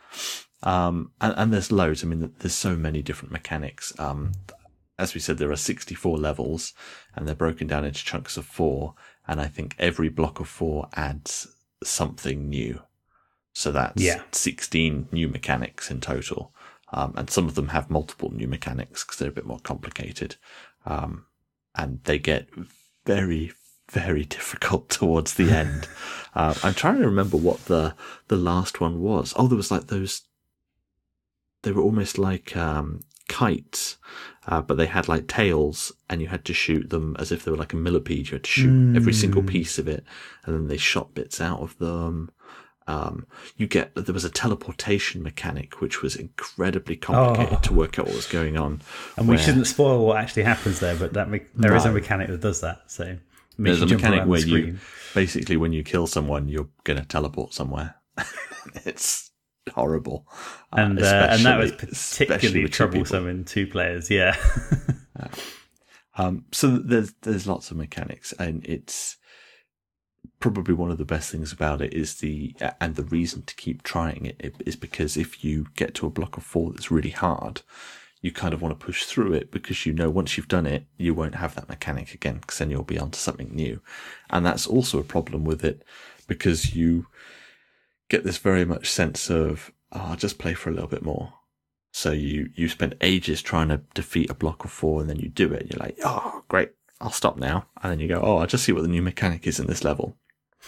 Um, 0.64 1.12
and, 1.22 1.34
and 1.38 1.54
there's 1.54 1.72
loads. 1.72 2.04
I 2.04 2.08
mean, 2.08 2.34
there's 2.40 2.56
so 2.56 2.76
many 2.76 3.02
different 3.02 3.32
mechanics. 3.32 3.94
Um, 4.00 4.32
as 4.98 5.14
we 5.14 5.20
said, 5.20 5.38
there 5.38 5.52
are 5.52 5.56
64 5.58 6.18
levels 6.18 6.74
and 7.14 7.28
they're 7.28 7.36
broken 7.36 7.68
down 7.68 7.86
into 7.86 8.04
chunks 8.04 8.38
of 8.38 8.46
four. 8.46 8.96
And 9.28 9.42
I 9.42 9.48
think 9.48 9.76
every 9.78 10.10
block 10.10 10.40
of 10.40 10.48
four 10.48 10.88
adds 10.96 11.48
something 11.84 12.50
new. 12.50 12.82
So 13.54 13.72
that's 13.72 14.02
Yeah. 14.02 14.22
16 14.32 15.10
new 15.12 15.28
mechanics 15.28 15.92
in 15.92 16.02
total. 16.02 16.54
Um, 16.94 17.14
and 17.18 17.30
some 17.30 17.48
of 17.48 17.56
them 17.56 17.70
have 17.70 17.90
multiple 17.90 18.32
new 18.32 18.48
mechanics 18.48 19.04
because 19.04 19.18
they're 19.18 19.30
a 19.30 19.34
bit 19.34 19.46
more 19.46 19.60
complicated. 19.60 20.36
Um, 20.86 21.26
and 21.76 22.02
they 22.04 22.20
get 22.20 22.48
very, 23.06 23.52
very 23.90 24.26
difficult 24.26 24.90
towards 25.00 25.34
the 25.36 25.52
end. 25.52 25.88
uh, 26.36 26.54
I'm 26.64 26.74
trying 26.74 27.00
to 27.00 27.06
remember 27.06 27.38
what 27.38 27.66
the, 27.66 27.96
the 28.28 28.36
last 28.38 28.82
one 28.82 29.02
was. 29.02 29.34
Oh, 29.36 29.48
there 29.48 29.58
was 29.58 29.72
like 29.72 29.88
those, 29.88 30.24
they 31.64 31.72
were 31.72 31.82
almost 31.82 32.18
like, 32.18 32.56
um, 32.56 33.02
kites, 33.28 33.98
uh, 34.48 34.62
but 34.62 34.78
they 34.78 34.86
had 34.86 35.08
like 35.08 35.28
tails 35.28 35.92
and 36.10 36.22
you 36.22 36.28
had 36.28 36.46
to 36.46 36.54
shoot 36.54 36.92
them 36.92 37.16
as 37.18 37.32
if 37.32 37.44
they 37.44 37.50
were 37.50 37.58
like 37.58 37.74
a 37.74 37.78
millipede. 37.78 38.28
You 38.30 38.34
had 38.36 38.44
to 38.44 38.50
shoot 38.52 38.96
every 38.96 39.14
single 39.14 39.42
piece 39.44 39.80
of 39.80 39.88
it 39.88 40.04
and 40.46 40.56
then 40.56 40.68
they 40.68 40.78
shot 40.78 41.16
bits 41.16 41.42
out 41.42 41.60
of 41.62 41.76
them. 41.80 42.30
Um, 42.88 43.26
you 43.58 43.66
get, 43.66 43.96
there 43.96 44.14
was 44.14 44.26
a 44.26 44.30
teleportation 44.30 45.24
mechanic, 45.24 45.82
which 45.82 46.04
was 46.04 46.16
incredibly 46.16 46.96
complicated 46.96 47.58
Oh. 47.58 47.62
to 47.64 47.74
work 47.74 47.98
out 47.98 48.06
what 48.06 48.16
was 48.16 48.28
going 48.28 48.58
on. 48.58 48.84
and 49.18 49.28
we 49.28 49.40
shouldn't 49.40 49.66
spoil 49.66 50.06
what 50.06 50.18
actually 50.18 50.44
happens 50.44 50.80
there, 50.80 50.96
but 50.96 51.14
that 51.14 51.28
me- 51.28 51.46
there 51.56 51.76
is 51.76 51.86
a 51.86 51.92
mechanic 51.92 52.28
that 52.28 52.42
does 52.42 52.62
that. 52.62 52.84
So 52.86 53.18
There's 53.58 53.82
a 53.82 53.88
mechanic 53.88 54.26
where 54.28 54.40
you 54.40 54.78
basically, 55.14 55.58
when 55.58 55.74
you 55.74 55.84
kill 55.84 56.08
someone, 56.08 56.48
you're 56.48 56.70
going 56.84 57.00
to 57.00 57.06
teleport 57.06 57.54
somewhere. 57.54 57.96
it's 58.86 59.32
horrible. 59.74 60.28
Uh, 60.72 60.82
and 60.82 61.00
uh, 61.02 61.28
and 61.32 61.46
that 61.46 61.58
was 61.58 61.72
particularly 61.72 62.64
with 62.64 62.72
two 62.72 62.88
people. 62.88 63.06
troublesome 63.06 63.28
in 63.28 63.46
two 63.46 63.68
players. 63.68 64.10
Yeah, 64.12 64.36
Um, 66.18 66.46
so 66.52 66.78
there's 66.78 67.14
there's 67.24 67.48
lots 67.48 67.72
of 67.72 67.78
mechanics, 67.78 68.34
and 68.40 68.66
it's 68.66 69.18
probably 70.40 70.74
one 70.74 70.92
of 70.92 70.98
the 70.98 71.06
best 71.06 71.32
things 71.32 71.52
about 71.52 71.82
it 71.82 71.94
is 71.94 72.16
the 72.16 72.56
and 72.80 72.96
the 72.96 73.04
reason 73.04 73.42
to 73.44 73.56
keep 73.56 73.84
trying 73.84 74.26
it 74.26 74.56
is 74.66 74.76
because 74.76 75.18
if 75.18 75.44
you 75.44 75.68
get 75.76 75.94
to 75.96 76.06
a 76.06 76.10
block 76.10 76.38
of 76.38 76.44
four 76.44 76.72
that's 76.72 76.92
really 76.92 77.10
hard, 77.10 77.62
you 78.26 78.32
kind 78.32 78.56
of 78.56 78.62
want 78.62 78.78
to 78.78 78.84
push 78.84 79.06
through 79.06 79.34
it 79.34 79.52
because 79.52 79.86
you 79.86 79.94
know 79.94 80.10
once 80.10 80.36
you've 80.36 80.48
done 80.48 80.66
it, 80.66 80.88
you 80.98 81.14
won't 81.14 81.36
have 81.36 81.54
that 81.54 81.70
mechanic 81.70 82.12
again 82.16 82.40
because 82.42 82.58
then 82.58 82.72
you'll 82.72 82.82
be 82.82 82.98
onto 82.98 83.20
something 83.20 83.54
new. 83.54 83.80
And 84.32 84.44
that's 84.44 84.66
also 84.66 84.98
a 84.98 85.04
problem 85.04 85.44
with 85.44 85.64
it 85.64 85.84
because 86.28 86.76
you 86.76 87.06
get 88.10 88.24
this 88.24 88.40
very 88.40 88.66
much 88.66 88.90
sense 88.90 89.30
of, 89.30 89.72
oh, 89.92 90.06
I'll 90.06 90.16
just 90.16 90.40
play 90.40 90.56
for 90.56 90.72
a 90.72 90.74
little 90.74 90.90
bit 90.90 91.04
more. 91.04 91.34
So 91.92 92.14
you, 92.14 92.50
you 92.56 92.68
spend 92.68 92.96
ages 93.00 93.44
trying 93.44 93.68
to 93.70 93.82
defeat 93.94 94.32
a 94.32 94.34
block 94.34 94.66
of 94.66 94.72
four 94.72 95.02
and 95.02 95.10
then 95.10 95.20
you 95.20 95.30
do 95.30 95.54
it. 95.54 95.62
And 95.62 95.70
you're 95.70 95.80
like, 95.80 96.00
oh, 96.04 96.42
great. 96.48 96.72
I'll 97.00 97.12
stop 97.12 97.38
now. 97.38 97.68
And 97.84 97.92
then 97.92 98.00
you 98.00 98.08
go, 98.08 98.22
oh, 98.24 98.38
I'll 98.38 98.48
just 98.48 98.64
see 98.64 98.72
what 98.72 98.82
the 98.82 98.88
new 98.88 99.04
mechanic 99.04 99.46
is 99.46 99.60
in 99.60 99.68
this 99.68 99.84
level. 99.84 100.18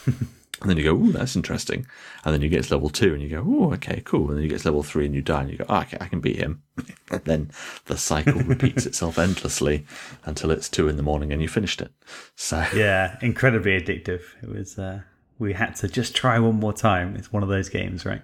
And 0.62 0.70
then 0.70 0.78
you 0.78 0.84
go, 0.84 0.96
oh, 0.96 1.12
that's 1.12 1.36
interesting. 1.36 1.86
And 2.26 2.34
then 2.34 2.42
you 2.42 2.50
get 2.50 2.64
to 2.64 2.74
level 2.74 2.90
two 2.90 3.14
and 3.14 3.22
you 3.22 3.30
go, 3.30 3.44
oh, 3.46 3.74
okay, 3.74 4.02
cool. 4.04 4.30
And 4.30 4.38
then 4.38 4.44
you 4.44 4.50
get 4.50 4.62
to 4.62 4.68
level 4.68 4.82
three 4.82 5.06
and 5.06 5.14
you 5.14 5.22
die 5.22 5.42
and 5.42 5.52
you 5.52 5.58
go, 5.58 5.66
oh, 5.70 5.82
okay, 5.82 5.98
I 6.02 6.08
can 6.08 6.20
beat 6.20 6.38
him. 6.38 6.64
and 7.12 7.24
then 7.26 7.52
the 7.86 7.98
cycle 7.98 8.42
repeats 8.42 8.86
itself 8.88 9.20
endlessly 9.20 9.86
until 10.26 10.50
it's 10.50 10.68
two 10.68 10.88
in 10.88 10.98
the 10.98 11.04
morning 11.04 11.32
and 11.32 11.42
you 11.42 11.48
finished 11.48 11.80
it. 11.82 11.92
So 12.36 12.66
yeah, 12.76 13.18
incredibly 13.22 13.80
addictive. 13.80 14.22
It 14.42 14.50
was, 14.50 14.80
uh, 14.80 15.02
we 15.38 15.54
had 15.54 15.76
to 15.78 15.88
just 15.88 16.16
try 16.16 16.40
one 16.40 16.56
more 16.56 16.74
time. 16.74 17.16
It's 17.16 17.32
one 17.32 17.44
of 17.44 17.50
those 17.50 17.70
games, 17.70 18.06
right? 18.06 18.24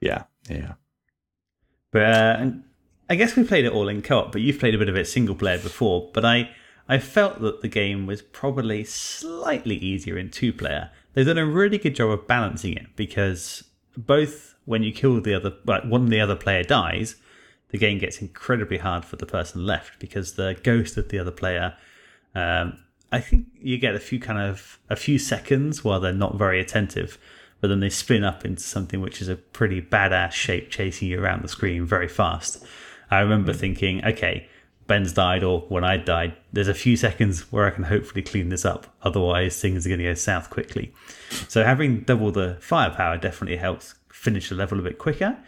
Yeah, 0.00 0.24
yeah. 0.50 0.74
But 1.92 2.02
uh, 2.02 2.50
I 3.08 3.14
guess 3.14 3.36
we 3.36 3.44
played 3.44 3.66
it 3.66 3.72
all 3.72 3.88
in 3.88 4.02
co-op, 4.02 4.32
but 4.32 4.40
you've 4.40 4.58
played 4.58 4.74
a 4.74 4.78
bit 4.78 4.88
of 4.88 4.96
it 4.96 5.06
single 5.06 5.36
player 5.36 5.58
before. 5.58 6.10
But 6.12 6.24
I, 6.24 6.50
I 6.88 6.98
felt 6.98 7.40
that 7.42 7.60
the 7.60 7.68
game 7.68 8.06
was 8.06 8.20
probably 8.20 8.82
slightly 8.82 9.76
easier 9.76 10.18
in 10.18 10.30
two 10.30 10.52
player 10.52 10.90
they've 11.14 11.26
done 11.26 11.38
a 11.38 11.46
really 11.46 11.78
good 11.78 11.94
job 11.94 12.10
of 12.10 12.26
balancing 12.26 12.74
it 12.74 12.94
because 12.96 13.64
both 13.96 14.54
when 14.64 14.82
you 14.82 14.92
kill 14.92 15.20
the 15.20 15.34
other, 15.34 15.52
like 15.66 15.84
one 15.84 16.06
the 16.06 16.20
other 16.20 16.36
player 16.36 16.62
dies, 16.62 17.16
the 17.70 17.78
game 17.78 17.98
gets 17.98 18.20
incredibly 18.20 18.78
hard 18.78 19.04
for 19.04 19.16
the 19.16 19.26
person 19.26 19.66
left 19.66 19.98
because 19.98 20.34
the 20.34 20.56
ghost 20.62 20.96
of 20.96 21.08
the 21.08 21.18
other 21.18 21.30
player. 21.30 21.74
Um, 22.34 22.78
I 23.10 23.20
think 23.20 23.46
you 23.60 23.76
get 23.78 23.94
a 23.94 24.00
few 24.00 24.18
kind 24.18 24.38
of 24.38 24.78
a 24.88 24.96
few 24.96 25.18
seconds 25.18 25.84
while 25.84 26.00
they're 26.00 26.12
not 26.12 26.36
very 26.36 26.60
attentive, 26.60 27.18
but 27.60 27.68
then 27.68 27.80
they 27.80 27.90
spin 27.90 28.24
up 28.24 28.44
into 28.44 28.62
something 28.62 29.00
which 29.00 29.20
is 29.20 29.28
a 29.28 29.36
pretty 29.36 29.82
badass 29.82 30.32
shape 30.32 30.70
chasing 30.70 31.08
you 31.08 31.20
around 31.20 31.42
the 31.42 31.48
screen 31.48 31.84
very 31.84 32.08
fast. 32.08 32.64
I 33.10 33.20
remember 33.20 33.52
thinking, 33.52 34.04
okay, 34.04 34.48
Ben's 34.92 35.14
died 35.14 35.42
or 35.42 35.60
when 35.70 35.84
I 35.84 35.96
died, 35.96 36.36
there's 36.52 36.68
a 36.68 36.74
few 36.74 36.98
seconds 36.98 37.50
where 37.50 37.66
I 37.66 37.70
can 37.70 37.84
hopefully 37.84 38.20
clean 38.20 38.50
this 38.50 38.66
up. 38.66 38.94
Otherwise, 39.02 39.58
things 39.58 39.86
are 39.86 39.88
going 39.88 40.00
to 40.00 40.04
go 40.04 40.12
south 40.12 40.50
quickly. 40.50 40.92
So 41.48 41.64
having 41.64 42.00
double 42.00 42.30
the 42.30 42.58
firepower 42.60 43.16
definitely 43.16 43.56
helps 43.56 43.94
finish 44.10 44.50
the 44.50 44.54
level 44.54 44.78
a 44.78 44.82
bit 44.82 44.98
quicker. 44.98 45.38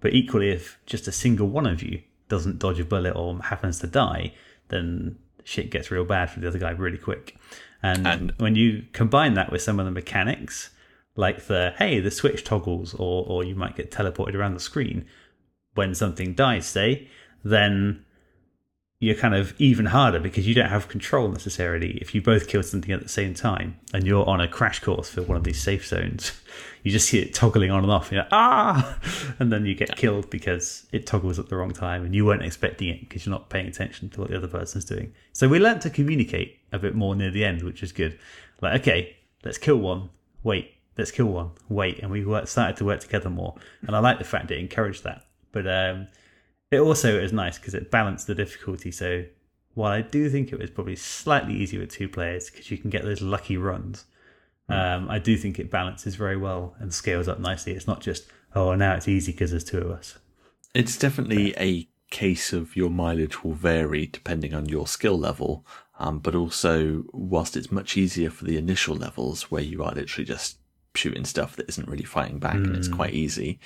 But 0.00 0.14
equally, 0.14 0.48
if 0.48 0.78
just 0.86 1.06
a 1.06 1.12
single 1.12 1.48
one 1.48 1.66
of 1.66 1.82
you 1.82 2.00
doesn't 2.30 2.60
dodge 2.60 2.80
a 2.80 2.84
bullet 2.86 3.14
or 3.14 3.38
happens 3.42 3.78
to 3.80 3.86
die, 3.86 4.32
then 4.68 5.18
shit 5.44 5.70
gets 5.70 5.90
real 5.90 6.06
bad 6.06 6.30
for 6.30 6.40
the 6.40 6.48
other 6.48 6.58
guy 6.58 6.70
really 6.70 6.96
quick. 6.96 7.36
And, 7.82 8.06
and 8.06 8.32
when 8.38 8.56
you 8.56 8.86
combine 8.94 9.34
that 9.34 9.52
with 9.52 9.60
some 9.60 9.78
of 9.78 9.84
the 9.84 9.92
mechanics, 9.92 10.70
like 11.14 11.44
the 11.44 11.74
hey, 11.76 12.00
the 12.00 12.10
switch 12.10 12.42
toggles, 12.42 12.94
or 12.94 13.26
or 13.26 13.44
you 13.44 13.54
might 13.54 13.76
get 13.76 13.90
teleported 13.90 14.34
around 14.34 14.54
the 14.54 14.60
screen 14.60 15.04
when 15.74 15.94
something 15.94 16.32
dies, 16.32 16.64
say, 16.64 17.10
then 17.44 18.03
you're 19.00 19.14
kind 19.14 19.34
of 19.34 19.54
even 19.60 19.86
harder 19.86 20.18
because 20.18 20.46
you 20.46 20.54
don't 20.54 20.70
have 20.70 20.88
control 20.88 21.28
necessarily 21.28 21.98
if 21.98 22.14
you 22.14 22.22
both 22.22 22.48
kill 22.48 22.62
something 22.62 22.92
at 22.92 23.02
the 23.02 23.08
same 23.08 23.34
time 23.34 23.78
and 23.92 24.06
you're 24.06 24.26
on 24.26 24.40
a 24.40 24.48
crash 24.48 24.80
course 24.80 25.10
for 25.10 25.22
one 25.22 25.36
of 25.36 25.44
these 25.44 25.60
safe 25.60 25.86
zones. 25.86 26.32
You 26.84 26.92
just 26.92 27.08
see 27.08 27.18
it 27.18 27.32
toggling 27.32 27.70
on 27.70 27.82
and 27.82 27.90
off 27.90 28.12
you're 28.12 28.20
like, 28.20 28.28
ah! 28.30 28.98
And 29.38 29.50
then 29.50 29.64
you 29.64 29.74
get 29.74 29.96
killed 29.96 30.28
because 30.28 30.86
it 30.92 31.06
toggles 31.06 31.38
at 31.38 31.48
the 31.48 31.56
wrong 31.56 31.72
time 31.72 32.04
and 32.04 32.14
you 32.14 32.26
weren't 32.26 32.42
expecting 32.42 32.90
it 32.90 33.00
because 33.00 33.24
you're 33.24 33.30
not 33.30 33.48
paying 33.48 33.66
attention 33.66 34.10
to 34.10 34.20
what 34.20 34.28
the 34.28 34.36
other 34.36 34.48
person's 34.48 34.84
doing. 34.84 35.14
So 35.32 35.48
we 35.48 35.58
learned 35.58 35.80
to 35.80 35.90
communicate 35.90 36.58
a 36.72 36.78
bit 36.78 36.94
more 36.94 37.16
near 37.16 37.30
the 37.30 37.42
end 37.42 37.62
which 37.62 37.82
is 37.82 37.90
good. 37.90 38.18
Like 38.60 38.82
okay 38.82 39.16
let's 39.42 39.56
kill 39.56 39.78
one. 39.78 40.10
Wait 40.42 40.74
let's 40.98 41.10
kill 41.10 41.26
one. 41.26 41.52
Wait. 41.70 42.00
And 42.00 42.10
we 42.10 42.22
started 42.44 42.76
to 42.76 42.84
work 42.84 43.00
together 43.00 43.30
more. 43.30 43.54
And 43.86 43.96
i 43.96 43.98
like 43.98 44.18
the 44.18 44.24
fact 44.24 44.50
it 44.50 44.58
encouraged 44.58 45.04
that. 45.04 45.24
But 45.52 45.66
um 45.66 46.08
it 46.74 46.80
also 46.80 47.18
is 47.18 47.32
nice 47.32 47.58
because 47.58 47.74
it 47.74 47.90
balanced 47.90 48.26
the 48.26 48.34
difficulty. 48.34 48.90
So 48.90 49.24
while 49.74 49.92
I 49.92 50.02
do 50.02 50.28
think 50.28 50.52
it 50.52 50.58
was 50.58 50.70
probably 50.70 50.96
slightly 50.96 51.54
easier 51.54 51.80
with 51.80 51.90
two 51.90 52.08
players 52.08 52.50
because 52.50 52.70
you 52.70 52.78
can 52.78 52.90
get 52.90 53.02
those 53.02 53.20
lucky 53.22 53.56
runs, 53.56 54.04
mm. 54.70 54.74
um, 54.74 55.10
I 55.10 55.18
do 55.18 55.36
think 55.36 55.58
it 55.58 55.70
balances 55.70 56.14
very 56.14 56.36
well 56.36 56.74
and 56.78 56.92
scales 56.92 57.28
up 57.28 57.40
nicely. 57.40 57.72
It's 57.72 57.86
not 57.86 58.00
just 58.00 58.26
oh 58.54 58.74
now 58.74 58.94
it's 58.94 59.08
easy 59.08 59.32
because 59.32 59.50
there's 59.50 59.64
two 59.64 59.78
of 59.78 59.90
us. 59.90 60.18
It's 60.74 60.98
definitely 60.98 61.54
a 61.56 61.88
case 62.10 62.52
of 62.52 62.76
your 62.76 62.90
mileage 62.90 63.42
will 63.42 63.54
vary 63.54 64.06
depending 64.06 64.54
on 64.54 64.66
your 64.66 64.86
skill 64.86 65.18
level. 65.18 65.66
Um, 65.98 66.18
but 66.18 66.34
also, 66.34 67.04
whilst 67.12 67.56
it's 67.56 67.70
much 67.70 67.96
easier 67.96 68.30
for 68.30 68.44
the 68.44 68.56
initial 68.56 68.96
levels 68.96 69.50
where 69.50 69.62
you 69.62 69.82
are 69.84 69.92
literally 69.92 70.24
just 70.24 70.58
shooting 70.96 71.24
stuff 71.24 71.56
that 71.56 71.68
isn't 71.68 71.88
really 71.88 72.04
fighting 72.04 72.38
back 72.38 72.54
mm. 72.54 72.64
and 72.64 72.76
it's 72.76 72.88
hmm. 72.88 72.94
quite 72.94 73.14
easy, 73.14 73.58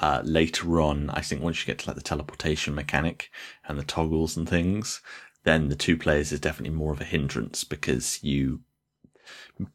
uh, 0.00 0.22
later 0.24 0.80
on, 0.80 1.10
I 1.10 1.20
think 1.20 1.42
once 1.42 1.60
you 1.60 1.66
get 1.66 1.80
to 1.80 1.88
like 1.88 1.96
the 1.96 2.02
teleportation 2.02 2.74
mechanic 2.74 3.30
and 3.66 3.78
the 3.78 3.84
toggles 3.84 4.36
and 4.36 4.48
things, 4.48 5.00
then 5.44 5.68
the 5.68 5.76
two 5.76 5.96
players 5.96 6.32
is 6.32 6.40
definitely 6.40 6.76
more 6.76 6.92
of 6.92 7.00
a 7.00 7.04
hindrance 7.04 7.64
because 7.64 8.22
you, 8.22 8.60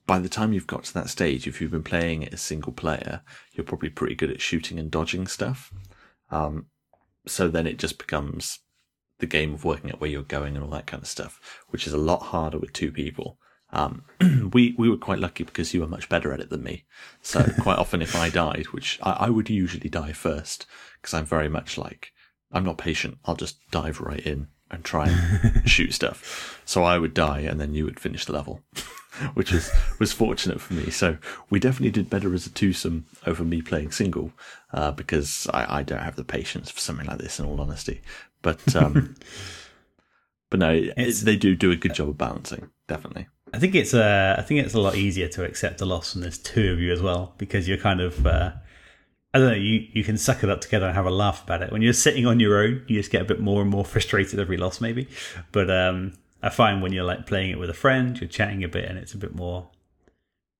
by 0.05 0.19
the 0.19 0.29
time 0.29 0.53
you've 0.53 0.67
got 0.67 0.85
to 0.85 0.93
that 0.93 1.09
stage, 1.09 1.45
if 1.45 1.61
you've 1.61 1.71
been 1.71 1.83
playing 1.83 2.23
it 2.23 2.33
as 2.33 2.41
single 2.41 2.73
player, 2.73 3.21
you're 3.53 3.65
probably 3.65 3.89
pretty 3.89 4.15
good 4.15 4.31
at 4.31 4.41
shooting 4.41 4.79
and 4.79 4.89
dodging 4.89 5.27
stuff. 5.27 5.71
Um, 6.31 6.67
so 7.25 7.47
then 7.47 7.67
it 7.67 7.77
just 7.77 7.97
becomes 7.97 8.59
the 9.19 9.25
game 9.25 9.53
of 9.53 9.65
working 9.65 9.91
out 9.91 9.99
where 9.99 10.09
you're 10.09 10.23
going 10.23 10.55
and 10.55 10.63
all 10.63 10.71
that 10.71 10.87
kind 10.87 11.01
of 11.01 11.09
stuff, 11.09 11.63
which 11.69 11.87
is 11.87 11.93
a 11.93 11.97
lot 11.97 12.21
harder 12.21 12.57
with 12.57 12.73
two 12.73 12.91
people. 12.91 13.37
Um, 13.71 14.03
we 14.53 14.75
we 14.77 14.89
were 14.89 14.97
quite 14.97 15.19
lucky 15.19 15.43
because 15.43 15.73
you 15.73 15.81
were 15.81 15.87
much 15.87 16.09
better 16.09 16.33
at 16.33 16.39
it 16.39 16.49
than 16.49 16.63
me. 16.63 16.85
So 17.21 17.43
quite 17.61 17.77
often, 17.77 18.01
if 18.01 18.15
I 18.15 18.29
died, 18.29 18.67
which 18.67 18.99
I, 19.03 19.11
I 19.11 19.29
would 19.29 19.49
usually 19.49 19.89
die 19.89 20.13
first, 20.13 20.65
because 21.01 21.13
I'm 21.13 21.25
very 21.25 21.49
much 21.49 21.77
like 21.77 22.13
I'm 22.51 22.63
not 22.63 22.77
patient. 22.77 23.17
I'll 23.25 23.35
just 23.35 23.59
dive 23.71 23.99
right 23.99 24.19
in 24.25 24.47
and 24.69 24.83
try 24.83 25.07
and 25.09 25.69
shoot 25.69 25.93
stuff. 25.93 26.61
So 26.65 26.83
I 26.83 26.97
would 26.97 27.13
die, 27.13 27.39
and 27.39 27.59
then 27.59 27.73
you 27.73 27.85
would 27.85 27.99
finish 27.99 28.25
the 28.25 28.33
level, 28.33 28.61
which 29.33 29.51
was 29.51 29.69
was 29.99 30.13
fortunate 30.13 30.61
for 30.61 30.73
me. 30.73 30.89
So 30.89 31.17
we 31.49 31.59
definitely 31.59 31.91
did 31.91 32.09
better 32.09 32.33
as 32.33 32.45
a 32.45 32.51
twosome 32.51 33.05
over 33.25 33.43
me 33.43 33.61
playing 33.61 33.91
single, 33.91 34.31
uh, 34.71 34.91
because 34.91 35.47
I, 35.53 35.79
I 35.79 35.83
don't 35.83 36.03
have 36.03 36.15
the 36.15 36.23
patience 36.23 36.71
for 36.71 36.79
something 36.79 37.05
like 37.07 37.19
this. 37.19 37.39
In 37.39 37.45
all 37.45 37.59
honesty, 37.59 38.01
but 38.41 38.75
um, 38.75 39.15
but 40.49 40.59
no, 40.59 40.89
they 40.95 41.35
do 41.35 41.55
do 41.55 41.71
a 41.71 41.75
good 41.75 41.93
job 41.93 42.09
of 42.09 42.17
balancing. 42.17 42.69
Definitely. 42.87 43.27
I 43.57 43.59
think 43.59 43.73
it's 43.73 43.95
uh, 43.95 44.35
I 44.37 44.43
think 44.43 44.63
it's 44.63 44.75
a 44.75 44.79
lot 44.79 44.93
easier 44.93 45.27
to 45.29 45.43
accept 45.43 45.81
a 45.81 45.85
loss 45.85 46.13
when 46.13 46.21
there's 46.21 46.37
two 46.37 46.73
of 46.73 46.79
you 46.79 46.93
as 46.93 47.01
well 47.01 47.33
because 47.39 47.67
you're 47.67 47.79
kind 47.79 48.01
of 48.01 48.23
uh, 48.27 48.51
I 49.33 49.39
don't 49.39 49.47
know 49.47 49.55
you 49.55 49.87
you 49.93 50.03
can 50.03 50.15
suck 50.15 50.43
it 50.43 50.49
up 50.51 50.61
together 50.61 50.85
and 50.85 50.93
have 50.93 51.07
a 51.07 51.11
laugh 51.11 51.43
about 51.43 51.63
it. 51.63 51.71
When 51.71 51.81
you're 51.81 51.93
sitting 51.93 52.27
on 52.27 52.39
your 52.39 52.61
own, 52.61 52.83
you 52.85 52.99
just 52.99 53.09
get 53.09 53.23
a 53.23 53.25
bit 53.25 53.39
more 53.39 53.63
and 53.63 53.71
more 53.71 53.83
frustrated 53.93 54.39
every 54.39 54.57
loss 54.57 54.79
maybe. 54.79 55.07
But 55.51 55.71
um, 55.71 56.13
I 56.43 56.49
find 56.49 56.83
when 56.83 56.93
you're 56.93 57.03
like 57.03 57.25
playing 57.25 57.49
it 57.49 57.57
with 57.57 57.71
a 57.71 57.73
friend, 57.73 58.21
you're 58.21 58.29
chatting 58.29 58.63
a 58.63 58.67
bit 58.67 58.85
and 58.85 58.99
it's 58.99 59.15
a 59.15 59.17
bit 59.17 59.33
more 59.33 59.71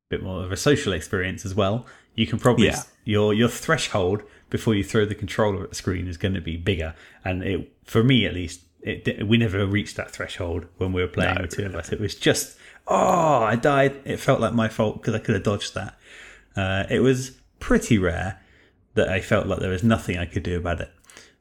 bit 0.09 0.23
more 0.23 0.43
of 0.43 0.51
a 0.51 0.57
social 0.57 0.91
experience 0.91 1.45
as 1.45 1.53
well. 1.53 1.85
You 2.15 2.25
can 2.25 2.39
probably 2.39 2.65
yeah. 2.65 2.81
your 3.03 3.31
your 3.31 3.49
threshold 3.49 4.23
before 4.49 4.73
you 4.73 4.83
throw 4.83 5.05
the 5.05 5.13
controller 5.13 5.61
at 5.61 5.69
the 5.69 5.75
screen 5.75 6.07
is 6.07 6.17
going 6.17 6.33
to 6.33 6.41
be 6.41 6.57
bigger, 6.57 6.95
and 7.23 7.43
it 7.43 7.71
for 7.83 8.03
me 8.03 8.25
at 8.25 8.33
least. 8.33 8.61
It, 8.81 9.27
we 9.27 9.37
never 9.37 9.65
reached 9.65 9.97
that 9.97 10.11
threshold 10.11 10.67
when 10.77 10.93
we 10.93 11.01
were 11.01 11.09
playing 11.09 11.35
no, 11.35 11.41
the 11.41 11.47
two 11.49 11.65
of 11.65 11.75
us. 11.75 11.91
It 11.91 11.99
was 11.99 12.15
just 12.15 12.56
oh, 12.87 13.43
I 13.43 13.55
died. 13.55 14.01
It 14.05 14.17
felt 14.17 14.39
like 14.39 14.53
my 14.53 14.67
fault 14.67 15.01
because 15.01 15.13
I 15.13 15.19
could 15.19 15.35
have 15.35 15.43
dodged 15.43 15.75
that. 15.75 15.97
Uh, 16.55 16.85
it 16.89 16.99
was 16.99 17.31
pretty 17.59 17.97
rare 17.97 18.39
that 18.95 19.09
I 19.09 19.21
felt 19.21 19.47
like 19.47 19.59
there 19.59 19.69
was 19.69 19.83
nothing 19.83 20.17
I 20.17 20.25
could 20.25 20.43
do 20.43 20.57
about 20.57 20.81
it, 20.81 20.91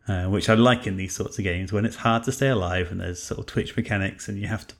uh, 0.08 0.24
which 0.24 0.48
I 0.48 0.54
like 0.54 0.86
in 0.86 0.96
these 0.96 1.14
sorts 1.14 1.38
of 1.38 1.44
games 1.44 1.72
when 1.72 1.86
it's 1.86 1.96
hard 1.96 2.24
to 2.24 2.32
stay 2.32 2.48
alive 2.48 2.90
and 2.90 3.00
there's 3.00 3.22
sort 3.22 3.40
of 3.40 3.46
twitch 3.46 3.76
mechanics 3.76 4.28
and 4.28 4.38
you 4.38 4.46
have 4.46 4.66
to 4.66 4.74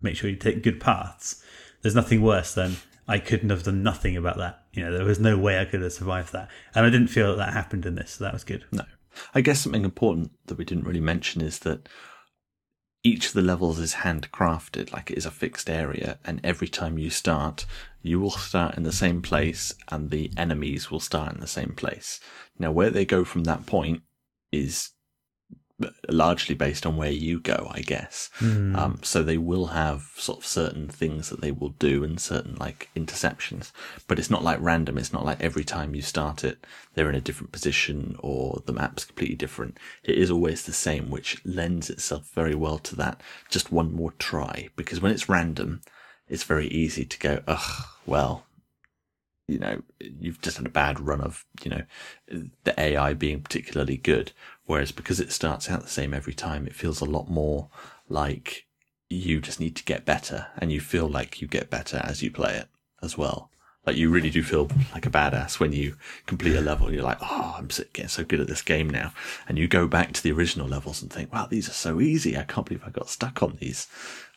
make 0.00 0.16
sure 0.16 0.30
you 0.30 0.36
take 0.36 0.62
good 0.62 0.80
paths. 0.80 1.42
There's 1.82 1.94
nothing 1.94 2.22
worse 2.22 2.54
than 2.54 2.76
I 3.08 3.18
couldn't 3.18 3.50
have 3.50 3.64
done 3.64 3.82
nothing 3.82 4.16
about 4.16 4.36
that. 4.36 4.64
You 4.72 4.84
know, 4.84 4.96
there 4.96 5.04
was 5.04 5.18
no 5.18 5.36
way 5.36 5.58
I 5.58 5.64
could 5.64 5.82
have 5.82 5.92
survived 5.92 6.32
that. 6.32 6.48
And 6.74 6.86
I 6.86 6.90
didn't 6.90 7.08
feel 7.08 7.30
that 7.30 7.44
that 7.44 7.52
happened 7.52 7.84
in 7.84 7.96
this, 7.96 8.12
so 8.12 8.24
that 8.24 8.32
was 8.32 8.44
good. 8.44 8.64
No. 8.70 8.84
I 9.34 9.40
guess 9.40 9.60
something 9.60 9.84
important 9.84 10.30
that 10.46 10.58
we 10.58 10.64
didn't 10.64 10.84
really 10.84 11.00
mention 11.00 11.42
is 11.42 11.58
that 11.60 11.88
each 13.02 13.28
of 13.28 13.32
the 13.32 13.42
levels 13.42 13.78
is 13.78 13.94
handcrafted, 13.94 14.92
like 14.92 15.10
it 15.10 15.18
is 15.18 15.26
a 15.26 15.30
fixed 15.30 15.70
area, 15.70 16.18
and 16.24 16.40
every 16.44 16.68
time 16.68 16.98
you 16.98 17.10
start, 17.10 17.64
you 18.02 18.20
will 18.20 18.30
start 18.30 18.76
in 18.76 18.82
the 18.82 18.92
same 18.92 19.22
place 19.22 19.74
and 19.88 20.10
the 20.10 20.30
enemies 20.36 20.90
will 20.90 21.00
start 21.00 21.32
in 21.32 21.40
the 21.40 21.46
same 21.46 21.72
place. 21.72 22.20
Now, 22.58 22.72
where 22.72 22.90
they 22.90 23.04
go 23.04 23.24
from 23.24 23.44
that 23.44 23.66
point 23.66 24.02
is 24.52 24.90
largely 26.08 26.54
based 26.54 26.86
on 26.86 26.96
where 26.96 27.10
you 27.10 27.40
go, 27.40 27.70
I 27.70 27.80
guess. 27.80 28.30
Hmm. 28.34 28.76
Um, 28.76 28.98
so 29.02 29.22
they 29.22 29.38
will 29.38 29.66
have 29.66 30.10
sort 30.16 30.38
of 30.38 30.46
certain 30.46 30.88
things 30.88 31.30
that 31.30 31.40
they 31.40 31.52
will 31.52 31.70
do 31.70 32.04
and 32.04 32.20
certain 32.20 32.56
like 32.56 32.90
interceptions, 32.96 33.72
but 34.06 34.18
it's 34.18 34.30
not 34.30 34.44
like 34.44 34.58
random. 34.60 34.98
It's 34.98 35.12
not 35.12 35.24
like 35.24 35.40
every 35.40 35.64
time 35.64 35.94
you 35.94 36.02
start 36.02 36.44
it, 36.44 36.66
they're 36.94 37.08
in 37.08 37.14
a 37.14 37.20
different 37.20 37.52
position 37.52 38.16
or 38.20 38.62
the 38.66 38.72
map's 38.72 39.04
completely 39.04 39.36
different. 39.36 39.78
It 40.04 40.18
is 40.18 40.30
always 40.30 40.64
the 40.64 40.72
same, 40.72 41.10
which 41.10 41.44
lends 41.44 41.90
itself 41.90 42.30
very 42.34 42.54
well 42.54 42.78
to 42.78 42.96
that. 42.96 43.20
Just 43.48 43.72
one 43.72 43.92
more 43.92 44.12
try 44.18 44.68
because 44.76 45.00
when 45.00 45.12
it's 45.12 45.28
random, 45.28 45.80
it's 46.28 46.44
very 46.44 46.68
easy 46.68 47.04
to 47.04 47.18
go, 47.18 47.42
ugh, 47.46 47.86
well, 48.06 48.44
you 49.50 49.58
know, 49.58 49.82
you've 49.98 50.40
just 50.40 50.56
had 50.58 50.66
a 50.66 50.70
bad 50.70 51.00
run 51.00 51.20
of, 51.20 51.44
you 51.62 51.70
know, 51.70 51.82
the 52.64 52.80
AI 52.80 53.14
being 53.14 53.42
particularly 53.42 53.96
good. 53.96 54.32
Whereas 54.64 54.92
because 54.92 55.18
it 55.18 55.32
starts 55.32 55.68
out 55.68 55.82
the 55.82 55.88
same 55.88 56.14
every 56.14 56.34
time, 56.34 56.66
it 56.66 56.76
feels 56.76 57.00
a 57.00 57.06
lot 57.06 57.28
more 57.28 57.68
like 58.08 58.66
you 59.08 59.40
just 59.40 59.58
need 59.58 59.74
to 59.76 59.84
get 59.84 60.06
better 60.06 60.46
and 60.56 60.70
you 60.70 60.80
feel 60.80 61.08
like 61.08 61.40
you 61.42 61.48
get 61.48 61.68
better 61.68 62.00
as 62.04 62.22
you 62.22 62.30
play 62.30 62.54
it 62.54 62.68
as 63.02 63.18
well. 63.18 63.50
Like 63.84 63.96
you 63.96 64.10
really 64.10 64.30
do 64.30 64.42
feel 64.42 64.70
like 64.92 65.06
a 65.06 65.10
badass 65.10 65.58
when 65.58 65.72
you 65.72 65.96
complete 66.26 66.54
a 66.54 66.60
level. 66.60 66.92
You're 66.92 67.02
like, 67.02 67.18
oh, 67.20 67.56
I'm 67.58 67.66
getting 67.66 68.08
so 68.08 68.22
good 68.22 68.40
at 68.40 68.46
this 68.46 68.62
game 68.62 68.88
now. 68.88 69.12
And 69.48 69.58
you 69.58 69.66
go 69.66 69.88
back 69.88 70.12
to 70.12 70.22
the 70.22 70.32
original 70.32 70.68
levels 70.68 71.02
and 71.02 71.12
think, 71.12 71.32
wow, 71.32 71.46
these 71.46 71.68
are 71.68 71.72
so 71.72 72.00
easy. 72.00 72.36
I 72.36 72.44
can't 72.44 72.66
believe 72.66 72.84
I 72.86 72.90
got 72.90 73.08
stuck 73.08 73.42
on 73.42 73.56
these. 73.58 73.88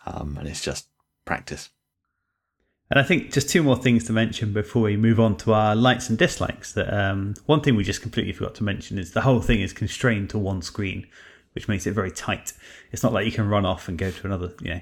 Um, 0.07 0.37
and 0.39 0.47
it's 0.47 0.63
just 0.63 0.87
practice. 1.25 1.69
And 2.89 2.99
I 2.99 3.03
think 3.03 3.31
just 3.31 3.49
two 3.49 3.63
more 3.63 3.77
things 3.77 4.03
to 4.05 4.13
mention 4.13 4.53
before 4.53 4.83
we 4.83 4.97
move 4.97 5.19
on 5.19 5.37
to 5.37 5.53
our 5.53 5.75
likes 5.75 6.09
and 6.09 6.17
dislikes. 6.17 6.73
That 6.73 6.93
um, 6.93 7.33
one 7.45 7.61
thing 7.61 7.75
we 7.75 7.83
just 7.83 8.01
completely 8.01 8.33
forgot 8.33 8.55
to 8.55 8.63
mention 8.63 8.97
is 8.97 9.11
the 9.11 9.21
whole 9.21 9.41
thing 9.41 9.61
is 9.61 9.73
constrained 9.73 10.29
to 10.31 10.37
one 10.37 10.61
screen, 10.61 11.07
which 11.53 11.67
makes 11.67 11.87
it 11.87 11.91
very 11.91 12.11
tight. 12.11 12.53
It's 12.91 13.01
not 13.01 13.13
like 13.13 13.25
you 13.25 13.31
can 13.31 13.47
run 13.47 13.65
off 13.65 13.87
and 13.87 13.97
go 13.97 14.11
to 14.11 14.27
another, 14.27 14.53
you 14.61 14.75
know, 14.75 14.81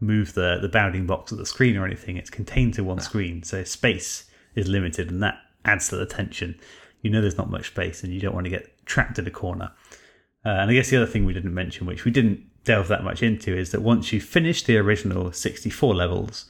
move 0.00 0.34
the 0.34 0.58
the 0.60 0.68
bounding 0.68 1.06
box 1.06 1.32
of 1.32 1.38
the 1.38 1.46
screen 1.46 1.76
or 1.76 1.86
anything. 1.86 2.16
It's 2.16 2.30
contained 2.30 2.74
to 2.74 2.84
one 2.84 3.00
screen, 3.00 3.42
so 3.42 3.64
space 3.64 4.28
is 4.54 4.68
limited, 4.68 5.10
and 5.10 5.22
that 5.22 5.38
adds 5.64 5.88
to 5.88 5.96
the 5.96 6.06
tension. 6.06 6.58
You 7.02 7.10
know, 7.10 7.20
there's 7.20 7.38
not 7.38 7.50
much 7.50 7.68
space, 7.68 8.02
and 8.02 8.12
you 8.12 8.20
don't 8.20 8.34
want 8.34 8.44
to 8.44 8.50
get 8.50 8.84
trapped 8.86 9.18
in 9.18 9.26
a 9.26 9.30
corner. 9.30 9.70
Uh, 10.44 10.50
and 10.50 10.70
I 10.70 10.74
guess 10.74 10.90
the 10.90 10.96
other 10.96 11.06
thing 11.06 11.24
we 11.24 11.32
didn't 11.32 11.54
mention, 11.54 11.86
which 11.86 12.04
we 12.04 12.10
didn't 12.10 12.44
delve 12.64 12.88
that 12.88 13.04
much 13.04 13.22
into, 13.22 13.56
is 13.56 13.70
that 13.70 13.82
once 13.82 14.12
you 14.12 14.20
finish 14.20 14.62
the 14.62 14.76
original 14.76 15.32
64 15.32 15.94
levels 15.94 16.46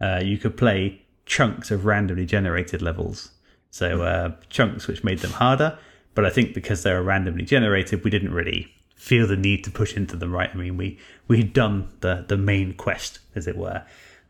uh, 0.00 0.20
you 0.22 0.38
could 0.38 0.56
play 0.56 1.02
chunks 1.26 1.70
of 1.70 1.84
randomly 1.86 2.26
generated 2.26 2.82
levels. 2.82 3.30
So 3.70 4.02
uh, 4.02 4.32
chunks 4.50 4.86
which 4.86 5.02
made 5.04 5.18
them 5.20 5.32
harder. 5.32 5.78
But 6.14 6.24
I 6.24 6.30
think 6.30 6.54
because 6.54 6.82
they 6.84 6.92
were 6.92 7.02
randomly 7.02 7.44
generated, 7.44 8.04
we 8.04 8.10
didn't 8.10 8.32
really 8.32 8.72
feel 8.94 9.26
the 9.26 9.36
need 9.36 9.64
to 9.64 9.70
push 9.70 9.96
into 9.96 10.16
them. 10.16 10.32
Right? 10.32 10.50
I 10.52 10.56
mean, 10.56 10.76
we 10.76 10.98
we 11.26 11.38
had 11.38 11.52
done 11.52 11.88
the 12.00 12.24
the 12.28 12.36
main 12.36 12.74
quest, 12.74 13.18
as 13.34 13.46
it 13.48 13.56
were, 13.56 13.82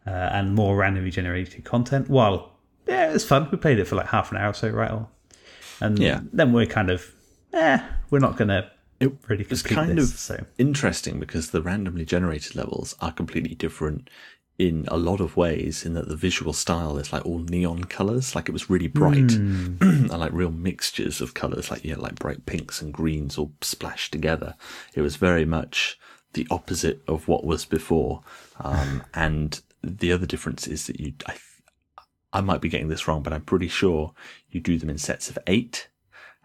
uh, 0.06 0.10
and 0.10 0.54
more 0.54 0.76
randomly 0.76 1.10
generated 1.10 1.64
content. 1.64 2.08
While 2.08 2.52
yeah, 2.88 3.10
it 3.10 3.12
was 3.12 3.24
fun. 3.26 3.48
We 3.50 3.58
played 3.58 3.78
it 3.78 3.86
for 3.86 3.96
like 3.96 4.06
half 4.08 4.30
an 4.30 4.38
hour 4.38 4.50
or 4.50 4.54
so, 4.54 4.70
right? 4.70 5.06
And 5.80 5.98
Yeah. 5.98 6.20
then 6.32 6.52
we're 6.52 6.66
kind 6.66 6.90
of, 6.90 7.12
eh, 7.52 7.78
we're 8.10 8.18
not 8.20 8.36
going 8.36 8.48
to 8.48 8.70
It 9.00 9.12
really 9.26 9.44
complete 9.44 9.74
kind 9.74 9.98
this, 9.98 10.12
of 10.12 10.18
so. 10.18 10.46
interesting 10.58 11.18
because 11.18 11.50
the 11.50 11.60
randomly 11.62 12.04
generated 12.04 12.54
levels 12.54 12.94
are 13.00 13.10
completely 13.12 13.54
different 13.54 14.08
in 14.58 14.84
a 14.88 14.96
lot 14.96 15.20
of 15.20 15.36
ways 15.36 15.84
in 15.84 15.94
that 15.94 16.08
the 16.08 16.16
visual 16.16 16.52
style 16.52 16.96
is 16.96 17.12
like 17.12 17.26
all 17.26 17.40
neon 17.40 17.84
colors 17.84 18.36
like 18.36 18.48
it 18.48 18.52
was 18.52 18.70
really 18.70 18.86
bright. 18.86 19.32
And 19.80 20.08
like 20.10 20.32
real 20.32 20.50
mixtures 20.50 21.20
of 21.20 21.34
colors 21.34 21.70
like 21.70 21.84
yeah 21.84 21.96
like 21.96 22.16
bright 22.16 22.46
pinks 22.46 22.80
and 22.80 22.92
greens 22.92 23.36
all 23.36 23.52
splashed 23.60 24.12
together. 24.12 24.54
It 24.94 25.00
was 25.00 25.16
very 25.16 25.44
much 25.44 25.98
the 26.34 26.46
opposite 26.50 27.02
of 27.08 27.26
what 27.26 27.44
was 27.44 27.64
before. 27.64 28.22
Um, 28.60 29.02
and 29.14 29.60
the 29.82 30.12
other 30.12 30.26
difference 30.26 30.66
is 30.66 30.86
that 30.86 31.00
you 31.00 31.14
I, 31.26 31.36
I 32.32 32.40
might 32.40 32.60
be 32.60 32.68
getting 32.68 32.88
this 32.88 33.06
wrong 33.06 33.22
but 33.22 33.32
i'm 33.32 33.42
pretty 33.42 33.68
sure 33.68 34.12
you 34.50 34.60
do 34.60 34.78
them 34.78 34.90
in 34.90 34.98
sets 34.98 35.28
of 35.28 35.38
eight. 35.46 35.88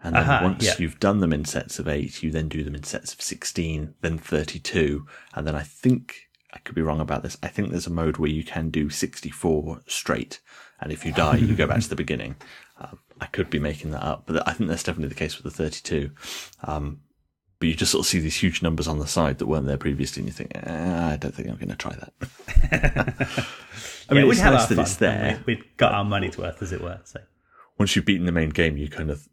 And 0.02 0.14
then 0.14 0.22
Aha, 0.22 0.40
once 0.42 0.64
yeah. 0.64 0.74
you've 0.78 0.98
done 0.98 1.20
them 1.20 1.32
in 1.32 1.44
sets 1.44 1.78
of 1.78 1.86
eight, 1.86 2.22
you 2.22 2.30
then 2.30 2.48
do 2.48 2.64
them 2.64 2.74
in 2.74 2.84
sets 2.84 3.12
of 3.12 3.20
16, 3.20 3.94
then 4.00 4.16
32. 4.16 5.06
And 5.34 5.46
then 5.46 5.54
I 5.54 5.62
think, 5.62 6.29
I 6.52 6.58
could 6.58 6.74
be 6.74 6.82
wrong 6.82 7.00
about 7.00 7.22
this, 7.22 7.36
I 7.42 7.48
think 7.48 7.70
there's 7.70 7.86
a 7.86 7.90
mode 7.90 8.16
where 8.16 8.30
you 8.30 8.42
can 8.42 8.70
do 8.70 8.90
64 8.90 9.82
straight. 9.86 10.40
And 10.80 10.92
if 10.92 11.04
you 11.04 11.12
die, 11.12 11.36
you 11.36 11.54
go 11.54 11.66
back 11.66 11.80
to 11.80 11.88
the 11.88 11.96
beginning. 11.96 12.36
Uh, 12.80 12.96
I 13.20 13.26
could 13.26 13.50
be 13.50 13.58
making 13.58 13.90
that 13.90 14.02
up, 14.02 14.24
but 14.26 14.48
I 14.48 14.52
think 14.52 14.70
that's 14.70 14.82
definitely 14.82 15.10
the 15.10 15.14
case 15.14 15.36
with 15.36 15.44
the 15.44 15.62
32. 15.62 16.10
Um, 16.64 17.00
but 17.58 17.68
you 17.68 17.74
just 17.74 17.92
sort 17.92 18.04
of 18.04 18.08
see 18.08 18.18
these 18.18 18.42
huge 18.42 18.62
numbers 18.62 18.88
on 18.88 18.98
the 18.98 19.06
side 19.06 19.38
that 19.38 19.46
weren't 19.46 19.66
there 19.66 19.76
previously, 19.76 20.20
and 20.22 20.28
you 20.28 20.32
think, 20.32 20.52
eh, 20.54 21.12
I 21.12 21.16
don't 21.16 21.34
think 21.34 21.48
I'm 21.48 21.56
going 21.56 21.68
to 21.68 21.76
try 21.76 21.94
that. 21.94 22.12
I 24.08 24.14
mean, 24.14 24.22
yeah, 24.22 24.24
we 24.24 24.30
it's 24.30 24.40
had 24.40 24.54
nice 24.54 24.62
our 24.62 24.68
that 24.68 24.74
fun, 24.76 24.84
it's 24.84 24.96
there. 24.96 25.42
We, 25.46 25.56
we 25.56 25.62
got 25.76 25.92
our 25.92 26.04
money's 26.04 26.38
worth, 26.38 26.62
as 26.62 26.72
it 26.72 26.80
were. 26.80 27.00
So 27.04 27.20
once 27.78 27.94
you've 27.94 28.06
beaten 28.06 28.24
the 28.24 28.32
main 28.32 28.48
game, 28.48 28.78
you 28.78 28.88
kind 28.88 29.10
of, 29.10 29.28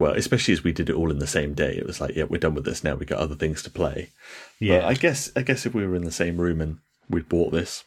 well, 0.00 0.14
especially 0.14 0.52
as 0.52 0.64
we 0.64 0.72
did 0.72 0.88
it 0.88 0.96
all 0.96 1.10
in 1.10 1.18
the 1.18 1.26
same 1.26 1.52
day, 1.52 1.74
it 1.76 1.86
was 1.86 2.00
like, 2.00 2.16
yeah, 2.16 2.24
we're 2.24 2.40
done 2.40 2.54
with 2.54 2.64
this 2.64 2.82
now. 2.82 2.94
We 2.94 3.04
got 3.04 3.18
other 3.18 3.34
things 3.34 3.62
to 3.62 3.70
play. 3.70 4.10
yeah, 4.58 4.80
But 4.80 4.84
I 4.86 4.94
guess, 4.94 5.30
I 5.36 5.42
guess 5.42 5.66
if 5.66 5.74
we 5.74 5.86
were 5.86 5.94
in 5.94 6.04
the 6.04 6.10
same 6.10 6.38
room 6.38 6.62
and 6.62 6.78
we'd 7.10 7.28
bought 7.28 7.52
this 7.52 7.84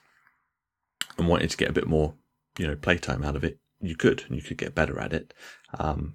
and 1.17 1.27
wanted 1.27 1.49
to 1.49 1.57
get 1.57 1.69
a 1.69 1.73
bit 1.73 1.87
more, 1.87 2.13
you 2.57 2.67
know, 2.67 2.75
playtime 2.75 3.23
out 3.23 3.35
of 3.35 3.43
it, 3.43 3.57
you 3.81 3.95
could, 3.95 4.23
and 4.27 4.35
you 4.35 4.43
could 4.43 4.57
get 4.57 4.75
better 4.75 4.99
at 4.99 5.11
it. 5.11 5.33
Um, 5.77 6.13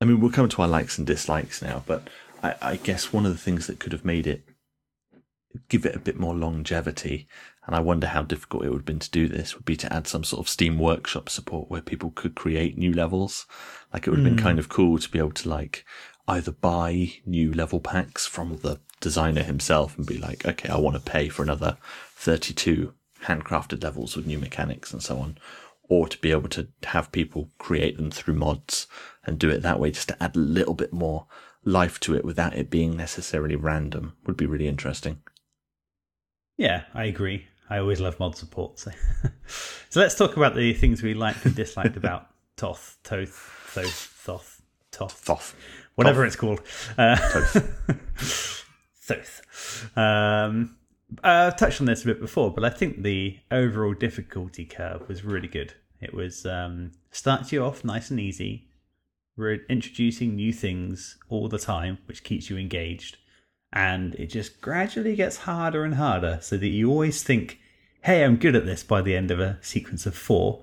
I 0.00 0.04
mean, 0.04 0.20
we'll 0.20 0.30
come 0.30 0.48
to 0.48 0.62
our 0.62 0.68
likes 0.68 0.96
and 0.96 1.06
dislikes 1.06 1.60
now, 1.60 1.82
but 1.86 2.08
I, 2.42 2.54
I 2.62 2.76
guess 2.76 3.12
one 3.12 3.26
of 3.26 3.32
the 3.32 3.38
things 3.38 3.66
that 3.66 3.80
could 3.80 3.92
have 3.92 4.04
made 4.04 4.28
it 4.28 4.44
give 5.68 5.84
it 5.84 5.96
a 5.96 6.00
bit 6.00 6.18
more 6.20 6.34
longevity, 6.34 7.26
and 7.66 7.74
I 7.74 7.80
wonder 7.80 8.06
how 8.06 8.22
difficult 8.22 8.64
it 8.64 8.70
would 8.70 8.78
have 8.78 8.86
been 8.86 9.00
to 9.00 9.10
do 9.10 9.28
this, 9.28 9.54
would 9.54 9.64
be 9.64 9.76
to 9.76 9.92
add 9.92 10.06
some 10.06 10.24
sort 10.24 10.40
of 10.40 10.48
Steam 10.48 10.78
Workshop 10.78 11.28
support 11.28 11.68
where 11.68 11.82
people 11.82 12.12
could 12.14 12.36
create 12.36 12.78
new 12.78 12.92
levels. 12.92 13.46
Like 13.92 14.06
it 14.06 14.10
would 14.10 14.20
have 14.20 14.24
been 14.28 14.42
kind 14.42 14.58
hmm. 14.58 14.60
of 14.60 14.68
cool 14.68 14.98
to 14.98 15.10
be 15.10 15.18
able 15.18 15.32
to 15.32 15.48
like 15.48 15.84
either 16.28 16.52
buy 16.52 17.12
new 17.24 17.52
level 17.52 17.80
packs 17.80 18.26
from 18.26 18.58
the 18.58 18.80
designer 19.00 19.42
himself 19.42 19.96
and 19.96 20.06
be 20.06 20.18
like, 20.18 20.46
okay, 20.46 20.68
I 20.68 20.78
want 20.78 20.96
to 20.96 21.10
pay 21.10 21.28
for 21.28 21.42
another 21.42 21.76
32 22.14 22.94
handcrafted 23.24 23.82
levels 23.82 24.16
with 24.16 24.26
new 24.26 24.38
mechanics 24.38 24.92
and 24.92 25.02
so 25.02 25.18
on. 25.18 25.38
Or 25.88 26.08
to 26.08 26.18
be 26.18 26.32
able 26.32 26.48
to 26.50 26.68
have 26.84 27.12
people 27.12 27.50
create 27.58 27.96
them 27.96 28.10
through 28.10 28.34
mods 28.34 28.86
and 29.24 29.38
do 29.38 29.50
it 29.50 29.62
that 29.62 29.78
way 29.78 29.90
just 29.90 30.08
to 30.08 30.22
add 30.22 30.36
a 30.36 30.40
little 30.40 30.74
bit 30.74 30.92
more 30.92 31.26
life 31.64 31.98
to 32.00 32.14
it 32.14 32.24
without 32.24 32.56
it 32.56 32.70
being 32.70 32.96
necessarily 32.96 33.56
random 33.56 34.16
would 34.24 34.36
be 34.36 34.46
really 34.46 34.68
interesting. 34.68 35.22
yeah, 36.56 36.84
I 36.94 37.04
agree. 37.04 37.48
I 37.68 37.78
always 37.78 38.00
love 38.00 38.18
mod 38.20 38.36
support. 38.36 38.78
So, 38.78 38.92
so 39.90 40.00
let's 40.00 40.14
talk 40.14 40.36
about 40.36 40.54
the 40.54 40.72
things 40.74 41.02
we 41.02 41.14
liked 41.14 41.44
and 41.44 41.54
disliked 41.54 41.96
about 41.96 42.28
Toth, 42.56 42.98
Toth, 43.02 43.30
Thoth, 43.74 44.12
Thoth, 44.24 44.62
Toth, 44.92 45.12
Thoth. 45.12 45.56
whatever 45.96 46.22
Toth. 46.22 46.26
it's 46.26 46.36
called. 46.36 46.60
Uh, 46.98 47.16
Thoth. 47.16 48.62
Um, 49.96 50.76
I've 51.22 51.56
touched 51.56 51.80
on 51.80 51.86
this 51.86 52.02
a 52.02 52.06
bit 52.06 52.20
before, 52.20 52.52
but 52.52 52.64
I 52.64 52.70
think 52.70 53.02
the 53.02 53.38
overall 53.50 53.94
difficulty 53.94 54.64
curve 54.64 55.08
was 55.08 55.24
really 55.24 55.48
good. 55.48 55.74
It 56.00 56.12
was 56.12 56.44
um, 56.44 56.92
starts 57.10 57.52
you 57.52 57.64
off 57.64 57.84
nice 57.84 58.10
and 58.10 58.18
easy. 58.18 58.68
We're 59.36 59.64
introducing 59.68 60.34
new 60.34 60.52
things 60.52 61.18
all 61.28 61.48
the 61.48 61.58
time, 61.58 61.98
which 62.06 62.24
keeps 62.24 62.50
you 62.50 62.56
engaged. 62.56 63.18
And 63.72 64.14
it 64.14 64.26
just 64.26 64.60
gradually 64.60 65.16
gets 65.16 65.38
harder 65.38 65.84
and 65.84 65.94
harder 65.94 66.38
so 66.40 66.56
that 66.56 66.68
you 66.68 66.90
always 66.90 67.22
think, 67.22 67.58
hey, 68.02 68.24
I'm 68.24 68.36
good 68.36 68.56
at 68.56 68.64
this 68.64 68.82
by 68.82 69.02
the 69.02 69.16
end 69.16 69.30
of 69.30 69.40
a 69.40 69.58
sequence 69.60 70.06
of 70.06 70.14
four. 70.14 70.62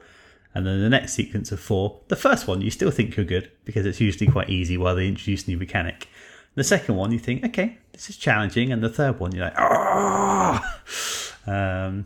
And 0.56 0.66
then 0.66 0.82
the 0.82 0.90
next 0.90 1.14
sequence 1.14 1.52
of 1.52 1.60
four, 1.60 2.02
the 2.08 2.16
first 2.16 2.48
one, 2.48 2.62
you 2.62 2.72
still 2.72 2.92
think 2.92 3.16
you're 3.16 3.26
good 3.26 3.52
because 3.66 3.86
it's 3.86 4.00
usually 4.00 4.32
quite 4.32 4.50
easy 4.50 4.78
while 4.78 4.96
they 4.96 5.08
introduce 5.08 5.48
new 5.48 5.58
mechanic. 5.58 6.08
The 6.56 6.64
second 6.64 6.96
one, 6.96 7.12
you 7.12 7.20
think, 7.20 7.44
okay, 7.44 7.78
this 7.92 8.10
is 8.10 8.18
challenging. 8.18 8.72
And 8.72 8.84
the 8.84 8.90
third 8.90 9.20
one, 9.20 9.34
you're 9.34 9.46
like, 9.46 9.58
ah. 9.58 10.80
Um, 11.46 12.06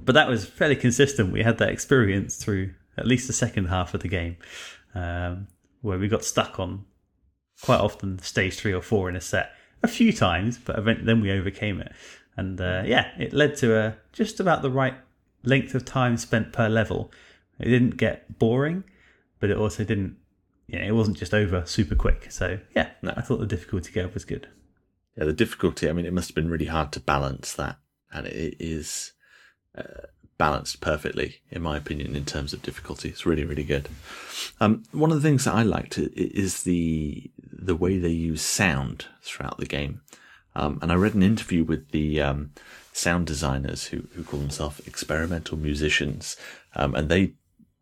but 0.00 0.12
that 0.14 0.28
was 0.28 0.44
fairly 0.44 0.76
consistent. 0.76 1.32
We 1.32 1.42
had 1.42 1.58
that 1.58 1.70
experience 1.70 2.36
through 2.36 2.74
at 2.96 3.06
least 3.06 3.26
the 3.26 3.32
second 3.32 3.66
half 3.66 3.94
of 3.94 4.02
the 4.02 4.08
game, 4.08 4.36
um, 4.94 5.46
where 5.80 5.98
we 5.98 6.08
got 6.08 6.24
stuck 6.24 6.60
on 6.60 6.84
quite 7.62 7.80
often 7.80 8.18
stage 8.18 8.56
three 8.56 8.72
or 8.72 8.82
four 8.82 9.08
in 9.08 9.16
a 9.16 9.20
set 9.20 9.52
a 9.82 9.88
few 9.88 10.12
times, 10.12 10.58
but 10.58 10.84
then 10.84 11.20
we 11.20 11.30
overcame 11.30 11.80
it. 11.80 11.92
And 12.36 12.60
uh, 12.60 12.82
yeah, 12.86 13.10
it 13.18 13.32
led 13.32 13.56
to 13.58 13.76
a, 13.76 13.96
just 14.12 14.40
about 14.40 14.62
the 14.62 14.70
right 14.70 14.94
length 15.44 15.74
of 15.74 15.84
time 15.84 16.16
spent 16.16 16.52
per 16.52 16.68
level. 16.68 17.12
It 17.58 17.68
didn't 17.68 17.96
get 17.96 18.38
boring, 18.38 18.84
but 19.40 19.50
it 19.50 19.56
also 19.56 19.84
didn't, 19.84 20.16
you 20.66 20.78
know, 20.78 20.84
it 20.84 20.92
wasn't 20.92 21.18
just 21.18 21.34
over 21.34 21.64
super 21.66 21.94
quick. 21.94 22.30
So 22.30 22.58
yeah, 22.74 22.90
No. 23.02 23.12
I 23.16 23.20
thought 23.20 23.40
the 23.40 23.46
difficulty 23.46 23.92
curve 23.92 24.14
was 24.14 24.24
good. 24.24 24.48
Yeah, 25.16 25.24
the 25.24 25.32
difficulty, 25.32 25.88
I 25.88 25.92
mean, 25.92 26.06
it 26.06 26.12
must 26.12 26.30
have 26.30 26.34
been 26.34 26.50
really 26.50 26.66
hard 26.66 26.92
to 26.92 27.00
balance 27.00 27.52
that. 27.54 27.76
And 28.10 28.26
it 28.26 28.56
is 28.58 29.12
uh, 29.76 30.06
balanced 30.42 30.80
perfectly, 30.80 31.36
in 31.52 31.62
my 31.62 31.76
opinion, 31.76 32.16
in 32.16 32.24
terms 32.24 32.52
of 32.52 32.62
difficulty. 32.62 33.08
It's 33.08 33.24
really, 33.24 33.44
really 33.44 33.62
good. 33.62 33.88
Um, 34.60 34.82
one 34.90 35.12
of 35.12 35.22
the 35.22 35.28
things 35.28 35.44
that 35.44 35.54
I 35.54 35.62
liked 35.62 35.98
is 35.98 36.64
the 36.64 37.30
the 37.68 37.76
way 37.76 37.96
they 37.96 38.08
use 38.08 38.42
sound 38.42 39.06
throughout 39.22 39.58
the 39.58 39.66
game. 39.66 40.00
Um, 40.56 40.80
and 40.82 40.90
I 40.90 40.96
read 40.96 41.14
an 41.14 41.22
interview 41.22 41.62
with 41.62 41.92
the 41.92 42.20
um, 42.20 42.50
sound 42.92 43.24
designers 43.28 43.86
who, 43.86 44.08
who 44.14 44.24
call 44.24 44.40
themselves 44.40 44.80
experimental 44.80 45.56
musicians, 45.56 46.36
um, 46.74 46.96
and 46.96 47.08
they 47.08 47.34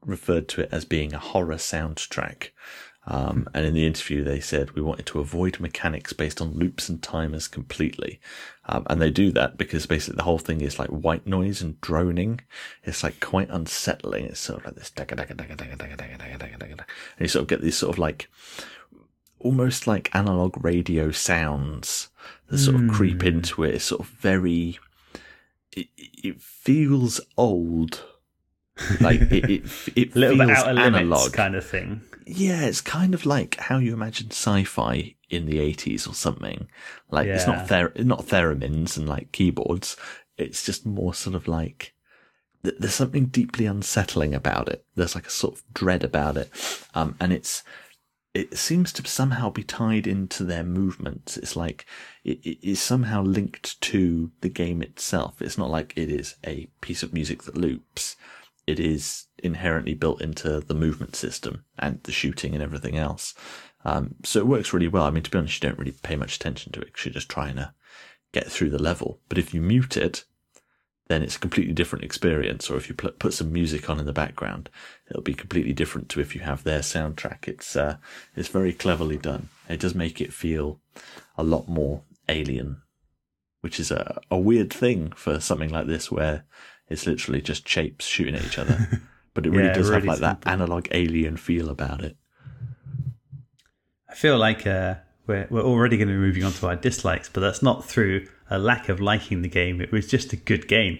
referred 0.04 0.46
to 0.48 0.60
it 0.60 0.68
as 0.70 0.84
being 0.84 1.14
a 1.14 1.18
horror 1.18 1.56
soundtrack. 1.56 2.50
Um, 3.06 3.48
and 3.54 3.64
in 3.64 3.74
the 3.74 3.86
interview, 3.86 4.22
they 4.22 4.40
said 4.40 4.72
we 4.72 4.82
wanted 4.82 5.06
to 5.06 5.20
avoid 5.20 5.58
mechanics 5.58 6.12
based 6.12 6.40
on 6.40 6.52
loops 6.52 6.88
and 6.88 7.02
timers 7.02 7.48
completely. 7.48 8.20
Um, 8.66 8.86
and 8.88 9.00
they 9.00 9.10
do 9.10 9.32
that 9.32 9.56
because 9.56 9.86
basically 9.86 10.16
the 10.16 10.24
whole 10.24 10.38
thing 10.38 10.60
is 10.60 10.78
like 10.78 10.88
white 10.88 11.26
noise 11.26 11.62
and 11.62 11.80
droning. 11.80 12.40
It's 12.84 13.02
like 13.02 13.18
quite 13.20 13.48
unsettling. 13.48 14.26
It's 14.26 14.40
sort 14.40 14.60
of 14.60 14.66
like 14.66 14.74
this, 14.76 14.90
and 17.18 17.24
you 17.24 17.28
sort 17.28 17.42
of 17.42 17.48
get 17.48 17.62
these 17.62 17.76
sort 17.76 17.94
of 17.94 17.98
like 17.98 18.28
almost 19.40 19.86
like 19.86 20.14
analog 20.14 20.62
radio 20.62 21.10
sounds 21.10 22.08
that 22.48 22.58
sort 22.58 22.76
of 22.76 22.90
creep 22.90 23.24
into 23.24 23.64
it. 23.64 23.76
It's 23.76 23.84
sort 23.86 24.02
of 24.02 24.08
very, 24.08 24.78
it, 25.72 25.88
it 25.96 26.40
feels 26.40 27.20
old. 27.36 28.04
Like 29.00 29.20
it, 29.22 29.32
it, 29.32 29.50
it 29.50 29.68
feels 30.12 30.14
bit 30.14 30.50
out 30.50 30.68
of 30.68 30.76
limits 30.76 30.96
analog 30.96 31.32
kind 31.32 31.56
of 31.56 31.64
thing. 31.64 32.02
Yeah, 32.30 32.62
it's 32.62 32.80
kind 32.80 33.14
of 33.14 33.26
like 33.26 33.56
how 33.56 33.78
you 33.78 33.92
imagine 33.92 34.30
sci-fi 34.30 35.14
in 35.28 35.46
the 35.46 35.58
eighties 35.58 36.06
or 36.06 36.14
something. 36.14 36.68
Like 37.10 37.26
it's 37.26 37.46
not 37.46 37.68
ther- 37.68 37.92
not 37.96 38.26
theremins 38.26 38.96
and 38.96 39.08
like 39.08 39.32
keyboards. 39.32 39.96
It's 40.36 40.64
just 40.64 40.86
more 40.86 41.14
sort 41.14 41.36
of 41.36 41.48
like 41.48 41.94
th- 42.62 42.76
there's 42.78 42.94
something 42.94 43.26
deeply 43.26 43.66
unsettling 43.66 44.34
about 44.34 44.68
it. 44.68 44.84
There's 44.94 45.14
like 45.14 45.26
a 45.26 45.30
sort 45.30 45.54
of 45.54 45.62
dread 45.74 46.04
about 46.04 46.36
it, 46.36 46.50
um, 46.94 47.16
and 47.20 47.32
it's 47.32 47.62
it 48.32 48.56
seems 48.56 48.92
to 48.92 49.06
somehow 49.08 49.50
be 49.50 49.64
tied 49.64 50.06
into 50.06 50.44
their 50.44 50.62
movements. 50.62 51.36
It's 51.36 51.56
like 51.56 51.84
it, 52.24 52.38
it 52.44 52.58
is 52.62 52.80
somehow 52.80 53.22
linked 53.22 53.80
to 53.82 54.30
the 54.40 54.48
game 54.48 54.82
itself. 54.82 55.42
It's 55.42 55.58
not 55.58 55.70
like 55.70 55.92
it 55.96 56.10
is 56.10 56.36
a 56.46 56.68
piece 56.80 57.02
of 57.02 57.12
music 57.12 57.42
that 57.44 57.56
loops. 57.56 58.16
It 58.70 58.78
is 58.78 59.26
inherently 59.38 59.94
built 59.94 60.20
into 60.20 60.60
the 60.60 60.74
movement 60.74 61.16
system 61.16 61.64
and 61.76 62.00
the 62.04 62.12
shooting 62.12 62.54
and 62.54 62.62
everything 62.62 62.96
else. 62.96 63.34
Um, 63.84 64.14
so 64.22 64.38
it 64.38 64.46
works 64.46 64.72
really 64.72 64.86
well. 64.86 65.04
I 65.04 65.10
mean, 65.10 65.24
to 65.24 65.30
be 65.30 65.38
honest, 65.38 65.60
you 65.60 65.68
don't 65.68 65.78
really 65.78 65.96
pay 66.02 66.14
much 66.14 66.36
attention 66.36 66.70
to 66.72 66.80
it 66.80 66.86
because 66.86 67.04
you're 67.04 67.14
just 67.14 67.28
trying 67.28 67.56
to 67.56 67.74
get 68.32 68.46
through 68.46 68.70
the 68.70 68.82
level. 68.82 69.18
But 69.28 69.38
if 69.38 69.52
you 69.52 69.60
mute 69.60 69.96
it, 69.96 70.24
then 71.08 71.22
it's 71.24 71.34
a 71.34 71.40
completely 71.40 71.72
different 71.72 72.04
experience. 72.04 72.70
Or 72.70 72.76
if 72.76 72.88
you 72.88 72.94
put 72.94 73.34
some 73.34 73.52
music 73.52 73.90
on 73.90 73.98
in 73.98 74.06
the 74.06 74.12
background, 74.12 74.70
it'll 75.10 75.22
be 75.22 75.34
completely 75.34 75.72
different 75.72 76.08
to 76.10 76.20
if 76.20 76.36
you 76.36 76.42
have 76.42 76.62
their 76.62 76.80
soundtrack. 76.80 77.48
It's 77.48 77.74
uh, 77.74 77.96
it's 78.36 78.48
very 78.48 78.72
cleverly 78.72 79.16
done. 79.16 79.48
It 79.68 79.80
does 79.80 79.94
make 79.94 80.20
it 80.20 80.32
feel 80.32 80.80
a 81.36 81.42
lot 81.42 81.68
more 81.68 82.02
alien, 82.28 82.82
which 83.62 83.80
is 83.80 83.90
a, 83.90 84.20
a 84.30 84.38
weird 84.38 84.72
thing 84.72 85.10
for 85.16 85.40
something 85.40 85.70
like 85.70 85.88
this, 85.88 86.12
where 86.12 86.44
it's 86.90 87.06
literally 87.06 87.40
just 87.40 87.68
shapes 87.68 88.06
shooting 88.06 88.34
at 88.34 88.44
each 88.44 88.58
other. 88.58 88.82
But 89.32 89.46
it 89.46 89.50
really 89.50 89.68
Yeah, 89.68 89.72
does 89.72 89.90
have 89.90 90.02
really 90.02 90.08
like 90.08 90.20
that 90.20 90.42
analog 90.44 90.88
alien 90.90 91.36
feel 91.36 91.68
about 91.70 92.02
it. 92.02 92.16
I 94.08 94.14
feel 94.14 94.38
like 94.38 94.66
uh, 94.66 94.96
we're 95.26 95.46
we're 95.50 95.62
already 95.62 95.96
going 95.96 96.08
to 96.08 96.14
be 96.14 96.18
moving 96.20 96.44
on 96.44 96.52
to 96.54 96.66
our 96.68 96.76
dislikes, 96.76 97.28
but 97.28 97.40
that's 97.40 97.62
not 97.62 97.84
through 97.84 98.26
a 98.50 98.58
lack 98.58 98.88
of 98.88 99.00
liking 99.00 99.42
the 99.42 99.48
game. 99.48 99.80
It 99.80 99.92
was 99.92 100.06
just 100.06 100.32
a 100.32 100.36
good 100.36 100.68
game. 100.68 100.98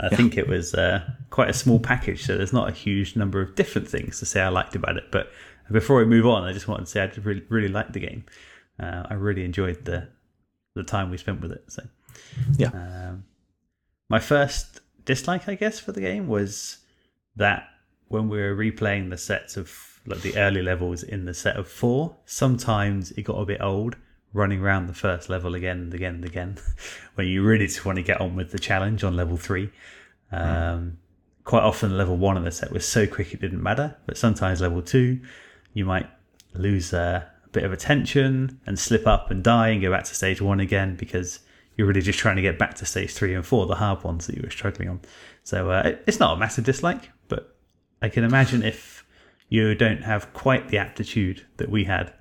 I 0.00 0.08
think 0.08 0.36
it 0.38 0.46
was 0.46 0.74
uh, 0.74 1.10
quite 1.30 1.48
a 1.50 1.52
small 1.52 1.80
package, 1.80 2.24
so 2.24 2.36
there's 2.36 2.52
not 2.52 2.68
a 2.68 2.72
huge 2.72 3.16
number 3.16 3.40
of 3.40 3.56
different 3.56 3.88
things 3.88 4.20
to 4.20 4.26
say 4.26 4.40
I 4.40 4.48
liked 4.48 4.76
about 4.76 4.96
it. 4.96 5.10
But 5.10 5.32
before 5.72 5.96
we 5.98 6.04
move 6.04 6.26
on, 6.26 6.44
I 6.44 6.52
just 6.52 6.68
wanted 6.68 6.86
to 6.86 6.90
say 6.90 7.02
I 7.02 7.10
really 7.22 7.42
really 7.48 7.68
liked 7.68 7.92
the 7.92 8.00
game. 8.00 8.24
Uh, 8.78 9.04
I 9.10 9.14
really 9.14 9.44
enjoyed 9.44 9.84
the 9.84 10.08
the 10.74 10.84
time 10.84 11.10
we 11.10 11.16
spent 11.18 11.40
with 11.40 11.52
it. 11.52 11.64
So 11.68 11.82
Yeah. 12.56 12.70
um, 12.72 13.24
my 14.08 14.18
first 14.20 14.80
dislike, 15.08 15.48
I 15.48 15.54
guess, 15.54 15.80
for 15.80 15.90
the 15.90 16.02
game 16.02 16.28
was 16.28 16.78
that 17.34 17.68
when 18.08 18.28
we 18.28 18.38
were 18.38 18.54
replaying 18.54 19.10
the 19.10 19.16
sets 19.16 19.56
of 19.56 20.00
like 20.06 20.20
the 20.20 20.36
early 20.36 20.62
levels 20.62 21.02
in 21.02 21.24
the 21.24 21.34
set 21.34 21.56
of 21.56 21.66
four, 21.66 22.16
sometimes 22.26 23.10
it 23.12 23.22
got 23.22 23.36
a 23.36 23.44
bit 23.44 23.60
old 23.60 23.96
running 24.34 24.60
around 24.60 24.86
the 24.86 24.94
first 24.94 25.30
level 25.30 25.54
again 25.54 25.78
and 25.78 25.94
again 25.94 26.16
and 26.16 26.24
again 26.24 26.58
when 27.14 27.26
you 27.26 27.42
really 27.42 27.66
just 27.66 27.84
want 27.84 27.96
to 27.96 28.02
get 28.02 28.20
on 28.20 28.36
with 28.36 28.52
the 28.52 28.58
challenge 28.58 29.02
on 29.02 29.16
level 29.16 29.36
three. 29.36 29.70
Um, 30.30 30.98
Quite 31.44 31.62
often, 31.62 31.96
level 31.96 32.18
one 32.18 32.36
of 32.36 32.44
the 32.44 32.50
set 32.50 32.70
was 32.70 32.86
so 32.86 33.06
quick 33.06 33.32
it 33.32 33.40
didn't 33.40 33.62
matter, 33.62 33.96
but 34.04 34.18
sometimes 34.18 34.60
level 34.60 34.82
two, 34.82 35.18
you 35.72 35.86
might 35.86 36.06
lose 36.52 36.92
uh, 36.92 37.24
a 37.42 37.48
bit 37.48 37.64
of 37.64 37.72
attention 37.72 38.60
and 38.66 38.78
slip 38.78 39.06
up 39.06 39.30
and 39.30 39.42
die 39.42 39.68
and 39.68 39.80
go 39.80 39.90
back 39.90 40.04
to 40.04 40.14
stage 40.14 40.42
one 40.42 40.60
again 40.60 40.94
because 40.94 41.40
you're 41.78 41.86
really 41.86 42.02
just 42.02 42.18
trying 42.18 42.36
to 42.36 42.42
get 42.42 42.58
back 42.58 42.74
to 42.74 42.84
stage 42.84 43.12
three 43.14 43.32
and 43.32 43.46
four, 43.46 43.64
the 43.66 43.76
hard 43.76 44.02
ones 44.04 44.26
that 44.26 44.36
you 44.36 44.42
were 44.42 44.50
struggling 44.50 44.88
on. 44.90 45.00
So 45.44 45.70
uh, 45.70 45.96
it's 46.06 46.18
not 46.20 46.36
a 46.36 46.38
massive 46.38 46.64
dislike, 46.64 47.10
but 47.28 47.56
I 48.02 48.10
can 48.10 48.24
imagine 48.24 48.62
if 48.62 49.06
you 49.48 49.74
don't 49.74 50.02
have 50.02 50.34
quite 50.34 50.68
the 50.68 50.76
aptitude 50.78 51.46
that 51.56 51.70
we 51.70 51.84
had 51.84 52.12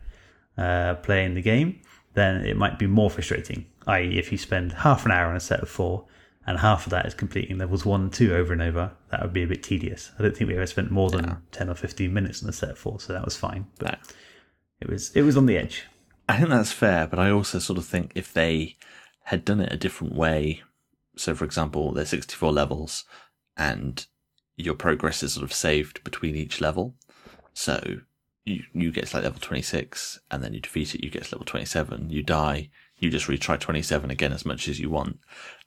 uh, 0.57 0.95
playing 0.95 1.33
the 1.33 1.41
game, 1.41 1.81
then 2.13 2.45
it 2.45 2.55
might 2.55 2.79
be 2.79 2.87
more 2.87 3.09
frustrating. 3.09 3.65
I.e., 3.87 4.17
if 4.17 4.31
you 4.31 4.37
spend 4.37 4.71
half 4.71 5.05
an 5.05 5.11
hour 5.11 5.27
on 5.29 5.35
a 5.35 5.39
set 5.39 5.59
of 5.61 5.69
four 5.69 6.05
and 6.45 6.59
half 6.59 6.85
of 6.85 6.91
that 6.91 7.05
is 7.05 7.13
completing 7.13 7.57
levels 7.57 7.85
one 7.85 8.01
and 8.03 8.13
two 8.13 8.33
over 8.33 8.53
and 8.53 8.61
over, 8.61 8.91
that 9.09 9.21
would 9.21 9.33
be 9.33 9.43
a 9.43 9.47
bit 9.47 9.63
tedious. 9.63 10.11
I 10.17 10.21
don't 10.23 10.37
think 10.37 10.49
we 10.49 10.55
ever 10.55 10.65
spent 10.67 10.91
more 10.91 11.09
than 11.09 11.37
10 11.51 11.69
or 11.69 11.75
15 11.75 12.13
minutes 12.13 12.41
on 12.43 12.49
a 12.49 12.53
set 12.53 12.69
of 12.69 12.77
four, 12.77 12.99
so 12.99 13.11
that 13.11 13.25
was 13.25 13.35
fine. 13.35 13.67
But 13.79 13.91
No. 13.91 13.97
it 14.81 14.89
was 14.89 15.11
it 15.15 15.23
was 15.23 15.35
on 15.35 15.45
the 15.47 15.57
edge. 15.57 15.83
I 16.29 16.37
think 16.37 16.49
that's 16.49 16.71
fair, 16.71 17.07
but 17.07 17.19
I 17.19 17.31
also 17.31 17.59
sort 17.59 17.77
of 17.79 17.85
think 17.85 18.11
if 18.15 18.31
they 18.33 18.77
had 19.27 19.43
done 19.43 19.59
it 19.59 19.73
a 19.73 19.77
different 19.77 20.15
way, 20.15 20.61
so 21.17 21.35
for 21.35 21.43
example, 21.43 21.91
there's 21.91 22.07
64 22.07 22.49
levels 22.49 23.03
and 23.57 24.05
your 24.55 24.73
progress 24.73 25.21
is 25.21 25.33
sort 25.33 25.43
of 25.43 25.51
saved 25.51 26.01
between 26.05 26.33
each 26.33 26.61
level. 26.61 26.95
So 27.53 27.97
you, 28.45 28.63
you 28.71 28.89
get 28.89 29.07
to 29.07 29.17
like 29.17 29.25
level 29.25 29.41
26 29.41 30.21
and 30.31 30.41
then 30.41 30.53
you 30.53 30.61
defeat 30.61 30.95
it, 30.95 31.03
you 31.03 31.09
get 31.09 31.25
to 31.25 31.35
level 31.35 31.45
27, 31.45 32.09
you 32.09 32.23
die, 32.23 32.69
you 32.99 33.09
just 33.09 33.27
retry 33.27 33.59
27 33.59 34.09
again 34.09 34.31
as 34.31 34.45
much 34.45 34.69
as 34.69 34.79
you 34.79 34.89
want. 34.89 35.19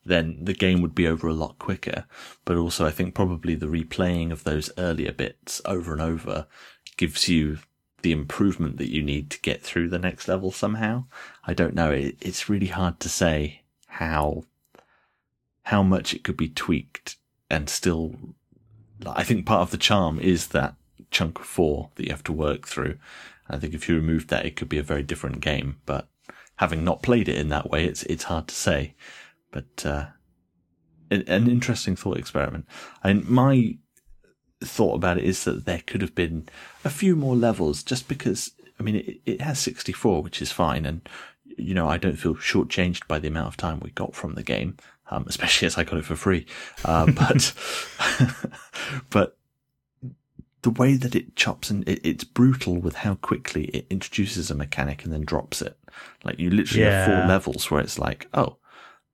Then 0.06 0.38
the 0.42 0.54
game 0.54 0.80
would 0.80 0.94
be 0.94 1.06
over 1.06 1.28
a 1.28 1.34
lot 1.34 1.58
quicker. 1.58 2.06
But 2.46 2.56
also 2.56 2.86
I 2.86 2.90
think 2.90 3.14
probably 3.14 3.56
the 3.56 3.66
replaying 3.66 4.32
of 4.32 4.44
those 4.44 4.70
earlier 4.78 5.12
bits 5.12 5.60
over 5.66 5.92
and 5.92 6.00
over 6.00 6.46
gives 6.96 7.28
you 7.28 7.58
the 8.02 8.12
improvement 8.12 8.78
that 8.78 8.90
you 8.90 9.02
need 9.02 9.30
to 9.30 9.40
get 9.40 9.62
through 9.62 9.88
the 9.88 9.98
next 9.98 10.28
level 10.28 10.50
somehow. 10.50 11.04
I 11.44 11.54
don't 11.54 11.74
know. 11.74 11.90
It, 11.90 12.16
it's 12.20 12.48
really 12.48 12.68
hard 12.68 13.00
to 13.00 13.08
say 13.08 13.62
how 13.86 14.44
how 15.64 15.82
much 15.82 16.14
it 16.14 16.24
could 16.24 16.36
be 16.36 16.48
tweaked 16.48 17.16
and 17.48 17.68
still. 17.68 18.14
I 19.06 19.24
think 19.24 19.46
part 19.46 19.62
of 19.62 19.70
the 19.70 19.78
charm 19.78 20.18
is 20.18 20.48
that 20.48 20.74
chunk 21.10 21.38
of 21.38 21.46
four 21.46 21.90
that 21.94 22.04
you 22.04 22.10
have 22.10 22.24
to 22.24 22.32
work 22.32 22.66
through. 22.66 22.98
I 23.48 23.58
think 23.58 23.74
if 23.74 23.88
you 23.88 23.96
removed 23.96 24.28
that, 24.28 24.46
it 24.46 24.56
could 24.56 24.68
be 24.68 24.78
a 24.78 24.82
very 24.82 25.02
different 25.02 25.40
game. 25.40 25.80
But 25.86 26.08
having 26.56 26.84
not 26.84 27.02
played 27.02 27.28
it 27.28 27.38
in 27.38 27.48
that 27.48 27.70
way, 27.70 27.84
it's 27.84 28.02
it's 28.04 28.24
hard 28.24 28.48
to 28.48 28.54
say. 28.54 28.94
But 29.50 29.84
uh, 29.84 30.06
an, 31.10 31.24
an 31.26 31.50
interesting 31.50 31.96
thought 31.96 32.18
experiment. 32.18 32.66
And 33.02 33.28
my 33.28 33.78
thought 34.62 34.94
about 34.94 35.18
it 35.18 35.24
is 35.24 35.44
that 35.44 35.64
there 35.64 35.82
could 35.86 36.02
have 36.02 36.14
been 36.14 36.48
a 36.84 36.90
few 36.90 37.16
more 37.16 37.36
levels 37.36 37.82
just 37.82 38.08
because 38.08 38.52
I 38.78 38.82
mean 38.82 38.96
it, 38.96 39.20
it 39.24 39.40
has 39.40 39.58
64 39.58 40.22
which 40.22 40.42
is 40.42 40.52
fine 40.52 40.84
and 40.84 41.08
you 41.56 41.74
know 41.74 41.88
I 41.88 41.96
don't 41.96 42.16
feel 42.16 42.34
shortchanged 42.34 43.06
by 43.08 43.18
the 43.18 43.28
amount 43.28 43.48
of 43.48 43.56
time 43.56 43.80
we 43.80 43.90
got 43.90 44.14
from 44.14 44.34
the 44.34 44.42
game 44.42 44.76
um, 45.10 45.24
especially 45.28 45.66
as 45.66 45.76
I 45.76 45.84
got 45.84 45.98
it 45.98 46.04
for 46.04 46.16
free. 46.16 46.46
Uh, 46.84 47.06
but 47.12 47.52
but 49.10 49.36
the 50.62 50.70
way 50.70 50.94
that 50.94 51.14
it 51.14 51.36
chops 51.36 51.70
and 51.70 51.86
it, 51.88 52.00
it's 52.04 52.24
brutal 52.24 52.76
with 52.76 52.96
how 52.96 53.16
quickly 53.16 53.64
it 53.66 53.86
introduces 53.90 54.50
a 54.50 54.54
mechanic 54.54 55.04
and 55.04 55.12
then 55.12 55.22
drops 55.22 55.60
it. 55.62 55.76
Like 56.24 56.38
you 56.38 56.50
literally 56.50 56.84
have 56.84 57.06
four 57.06 57.26
levels 57.26 57.70
where 57.70 57.80
it's 57.80 57.98
like 57.98 58.28
oh 58.34 58.56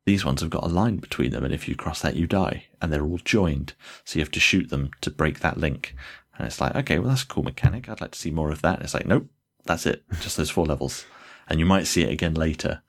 these 0.06 0.24
ones 0.24 0.40
have 0.40 0.50
got 0.50 0.64
a 0.64 0.68
line 0.68 0.96
between 0.96 1.32
them, 1.32 1.44
and 1.44 1.52
if 1.52 1.68
you 1.68 1.74
cross 1.74 2.00
that, 2.00 2.16
you 2.16 2.26
die, 2.26 2.64
and 2.80 2.92
they're 2.92 3.04
all 3.04 3.18
joined. 3.18 3.74
So 4.04 4.18
you 4.18 4.22
have 4.22 4.30
to 4.32 4.40
shoot 4.40 4.70
them 4.70 4.92
to 5.02 5.10
break 5.10 5.40
that 5.40 5.58
link. 5.58 5.94
And 6.38 6.46
it's 6.46 6.60
like, 6.60 6.76
okay, 6.76 6.98
well, 6.98 7.08
that's 7.08 7.24
a 7.24 7.26
cool 7.26 7.42
mechanic. 7.42 7.88
I'd 7.88 8.00
like 8.00 8.12
to 8.12 8.18
see 8.18 8.30
more 8.30 8.52
of 8.52 8.62
that. 8.62 8.80
It's 8.82 8.94
like, 8.94 9.06
nope, 9.06 9.26
that's 9.64 9.84
it. 9.84 10.04
Just 10.20 10.36
those 10.36 10.50
four 10.50 10.64
levels. 10.64 11.04
And 11.48 11.58
you 11.58 11.66
might 11.66 11.86
see 11.88 12.02
it 12.02 12.12
again 12.12 12.34
later, 12.34 12.82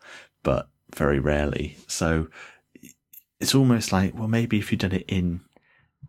but 0.43 0.69
very 0.95 1.19
rarely. 1.19 1.77
So 1.87 2.27
it's 3.39 3.55
almost 3.55 3.91
like, 3.91 4.13
well, 4.13 4.27
maybe 4.27 4.59
if 4.59 4.71
you'd 4.71 4.81
done 4.81 4.91
it 4.91 5.05
in 5.07 5.41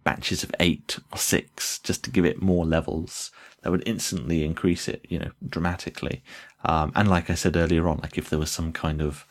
batches 0.04 0.42
of 0.42 0.54
eight 0.60 0.98
or 1.12 1.18
six, 1.18 1.78
just 1.78 2.04
to 2.04 2.10
give 2.10 2.24
it 2.24 2.42
more 2.42 2.66
levels, 2.66 3.30
that 3.62 3.70
would 3.70 3.86
instantly 3.86 4.44
increase 4.44 4.88
it, 4.88 5.06
you 5.08 5.18
know, 5.18 5.30
dramatically. 5.46 6.22
Um, 6.64 6.92
and 6.94 7.08
like 7.08 7.30
I 7.30 7.34
said 7.34 7.56
earlier 7.56 7.88
on, 7.88 7.98
like 7.98 8.18
if 8.18 8.28
there 8.28 8.38
was 8.38 8.50
some 8.50 8.72
kind 8.72 9.00
of 9.00 9.26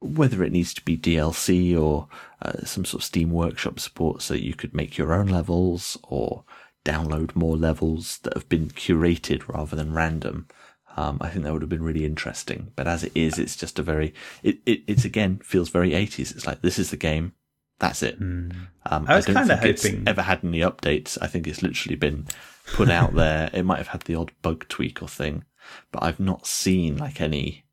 whether 0.00 0.42
it 0.42 0.52
needs 0.52 0.72
to 0.74 0.82
be 0.82 0.96
DLC 0.96 1.78
or 1.78 2.08
uh, 2.42 2.64
some 2.64 2.84
sort 2.84 3.02
of 3.02 3.04
Steam 3.04 3.30
Workshop 3.30 3.78
support 3.78 4.22
so 4.22 4.34
you 4.34 4.54
could 4.54 4.74
make 4.74 4.96
your 4.96 5.12
own 5.12 5.26
levels 5.26 5.98
or 6.02 6.44
download 6.84 7.36
more 7.36 7.56
levels 7.56 8.18
that 8.22 8.34
have 8.34 8.48
been 8.48 8.68
curated 8.68 9.46
rather 9.46 9.76
than 9.76 9.92
random. 9.92 10.48
Um, 10.96 11.18
I 11.20 11.28
think 11.28 11.44
that 11.44 11.52
would 11.52 11.62
have 11.62 11.68
been 11.68 11.84
really 11.84 12.04
interesting. 12.04 12.72
But 12.76 12.88
as 12.88 13.04
it 13.04 13.12
is, 13.14 13.38
it's 13.38 13.56
just 13.56 13.78
a 13.78 13.82
very, 13.82 14.14
it, 14.42 14.58
it 14.66 14.82
it's 14.86 15.04
again 15.04 15.40
feels 15.44 15.68
very 15.68 15.90
80s. 15.90 16.34
It's 16.34 16.46
like, 16.46 16.62
this 16.62 16.78
is 16.78 16.90
the 16.90 16.96
game. 16.96 17.32
That's 17.78 18.02
it. 18.02 18.16
Hmm. 18.16 18.50
Um, 18.86 19.06
I 19.08 19.16
was 19.16 19.26
think 19.26 19.38
it's 19.38 19.82
hoping- 19.82 20.08
ever 20.08 20.22
had 20.22 20.44
any 20.44 20.60
updates. 20.60 21.16
I 21.20 21.26
think 21.26 21.46
it's 21.46 21.62
literally 21.62 21.96
been 21.96 22.26
put 22.66 22.90
out 22.90 23.14
there. 23.14 23.50
It 23.52 23.64
might 23.64 23.78
have 23.78 23.88
had 23.88 24.02
the 24.02 24.14
odd 24.14 24.32
bug 24.42 24.66
tweak 24.68 25.02
or 25.02 25.08
thing, 25.08 25.44
but 25.92 26.02
I've 26.02 26.20
not 26.20 26.46
seen 26.46 26.96
like 26.96 27.20
any 27.20 27.64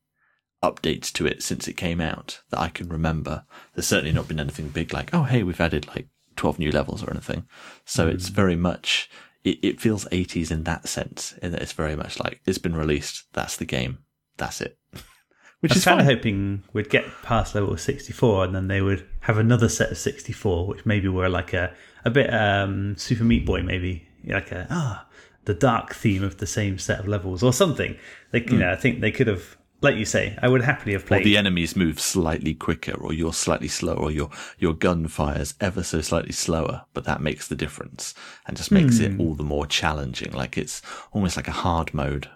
updates 0.63 1.11
to 1.13 1.25
it 1.25 1.43
since 1.43 1.67
it 1.67 1.73
came 1.73 2.01
out 2.01 2.41
that 2.49 2.59
I 2.59 2.69
can 2.69 2.89
remember. 2.89 3.45
There's 3.73 3.87
certainly 3.87 4.13
not 4.13 4.27
been 4.27 4.39
anything 4.39 4.69
big 4.69 4.93
like, 4.93 5.13
oh, 5.13 5.23
hey, 5.23 5.43
we've 5.43 5.61
added 5.61 5.87
like 5.87 6.07
12 6.35 6.59
new 6.59 6.71
levels 6.71 7.03
or 7.03 7.11
anything. 7.11 7.45
So 7.85 8.07
it's 8.07 8.29
very 8.29 8.55
much, 8.55 9.09
it, 9.43 9.59
it 9.61 9.81
feels 9.81 10.05
80s 10.05 10.51
in 10.51 10.63
that 10.63 10.87
sense, 10.87 11.33
in 11.41 11.51
that 11.51 11.61
it's 11.61 11.73
very 11.73 11.95
much 11.95 12.19
like, 12.19 12.41
it's 12.45 12.57
been 12.57 12.75
released, 12.75 13.25
that's 13.33 13.57
the 13.57 13.65
game, 13.65 13.99
that's 14.37 14.61
it. 14.61 14.77
Which 15.59 15.71
I 15.71 15.75
was 15.75 15.77
is 15.77 15.85
kind 15.85 15.99
of 15.99 16.05
hoping 16.05 16.63
we'd 16.73 16.89
get 16.89 17.05
past 17.23 17.55
level 17.55 17.75
64 17.75 18.45
and 18.45 18.55
then 18.55 18.67
they 18.67 18.81
would 18.81 19.07
have 19.21 19.39
another 19.39 19.69
set 19.69 19.91
of 19.91 19.97
64, 19.97 20.67
which 20.67 20.85
maybe 20.85 21.07
were 21.07 21.29
like 21.29 21.51
a, 21.53 21.73
a 22.05 22.11
bit 22.11 22.31
um, 22.31 22.95
Super 22.95 23.23
Meat 23.23 23.43
Boy, 23.43 23.63
maybe. 23.63 24.07
Like 24.23 24.51
a, 24.51 24.67
ah, 24.69 25.07
the 25.45 25.55
dark 25.55 25.95
theme 25.95 26.23
of 26.23 26.37
the 26.37 26.45
same 26.45 26.77
set 26.77 26.99
of 26.99 27.07
levels 27.07 27.41
or 27.41 27.53
something. 27.53 27.97
Like, 28.33 28.51
you 28.51 28.59
know, 28.59 28.71
I 28.71 28.75
think 28.75 28.99
they 29.01 29.09
could 29.09 29.27
have, 29.27 29.57
like 29.81 29.95
you 29.95 30.05
say, 30.05 30.37
I 30.41 30.47
would 30.47 30.61
happily 30.63 30.93
have 30.93 31.03
Or 31.03 31.07
played. 31.07 31.25
the 31.25 31.37
enemies 31.37 31.75
move 31.75 31.99
slightly 31.99 32.53
quicker, 32.53 32.93
or 32.93 33.13
you're 33.13 33.33
slightly 33.33 33.67
slower, 33.67 33.95
or 33.97 34.11
your 34.11 34.29
your 34.57 34.73
gun 34.73 35.07
fires 35.07 35.53
ever 35.61 35.83
so 35.83 36.01
slightly 36.01 36.31
slower, 36.31 36.85
but 36.93 37.03
that 37.05 37.21
makes 37.21 37.47
the 37.47 37.55
difference 37.55 38.13
and 38.45 38.57
just 38.57 38.71
makes 38.71 38.99
it 38.99 39.11
hmm. 39.13 39.21
all 39.21 39.33
the 39.35 39.43
more 39.43 39.67
challenging. 39.67 40.31
Like 40.31 40.57
it's 40.57 40.81
almost 41.11 41.35
like 41.35 41.47
a 41.47 41.51
hard 41.51 41.93
mode. 41.93 42.29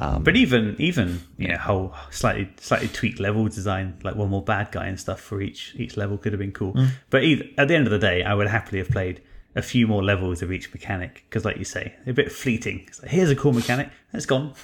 Um, 0.00 0.22
but 0.22 0.36
even 0.36 0.76
even 0.78 1.22
you 1.36 1.48
know 1.48 1.56
whole 1.58 1.94
slightly 2.10 2.48
slightly 2.60 2.88
tweaked 2.88 3.18
level 3.20 3.44
design, 3.48 3.98
like 4.04 4.14
one 4.14 4.30
more 4.30 4.42
bad 4.44 4.70
guy 4.70 4.86
and 4.86 4.98
stuff 4.98 5.20
for 5.20 5.42
each 5.42 5.74
each 5.76 5.96
level 5.96 6.16
could 6.16 6.32
have 6.32 6.40
been 6.40 6.52
cool. 6.52 6.72
Mm. 6.74 6.90
But 7.10 7.24
either, 7.24 7.44
at 7.58 7.68
the 7.68 7.74
end 7.74 7.86
of 7.86 7.90
the 7.90 7.98
day, 7.98 8.22
I 8.22 8.34
would 8.34 8.46
happily 8.46 8.78
have 8.78 8.90
played 8.90 9.20
a 9.56 9.62
few 9.62 9.86
more 9.88 10.04
levels 10.04 10.40
of 10.40 10.52
each 10.52 10.72
mechanic 10.72 11.24
because, 11.28 11.44
like 11.44 11.56
you 11.56 11.64
say, 11.64 11.94
a 12.06 12.12
bit 12.12 12.30
fleeting. 12.30 12.84
It's 12.86 13.02
like, 13.02 13.10
Here's 13.10 13.30
a 13.30 13.36
cool 13.36 13.52
mechanic, 13.52 13.90
it's 14.12 14.26
gone. 14.26 14.54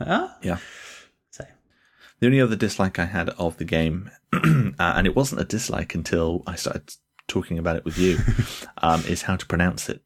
Ah, 0.00 0.36
Yeah. 0.42 0.58
The 2.20 2.26
only 2.26 2.40
other 2.40 2.56
dislike 2.56 2.98
I 2.98 3.04
had 3.04 3.30
of 3.30 3.56
the 3.58 3.64
game, 3.64 4.10
uh, 4.32 4.72
and 4.78 5.06
it 5.06 5.14
wasn't 5.14 5.40
a 5.40 5.44
dislike 5.44 5.94
until 5.94 6.42
I 6.46 6.56
started 6.56 6.94
talking 7.28 7.58
about 7.58 7.76
it 7.76 7.84
with 7.84 7.98
you, 7.98 8.18
um, 8.78 9.04
is 9.06 9.22
how 9.22 9.36
to 9.36 9.46
pronounce 9.46 9.88
it. 9.88 10.02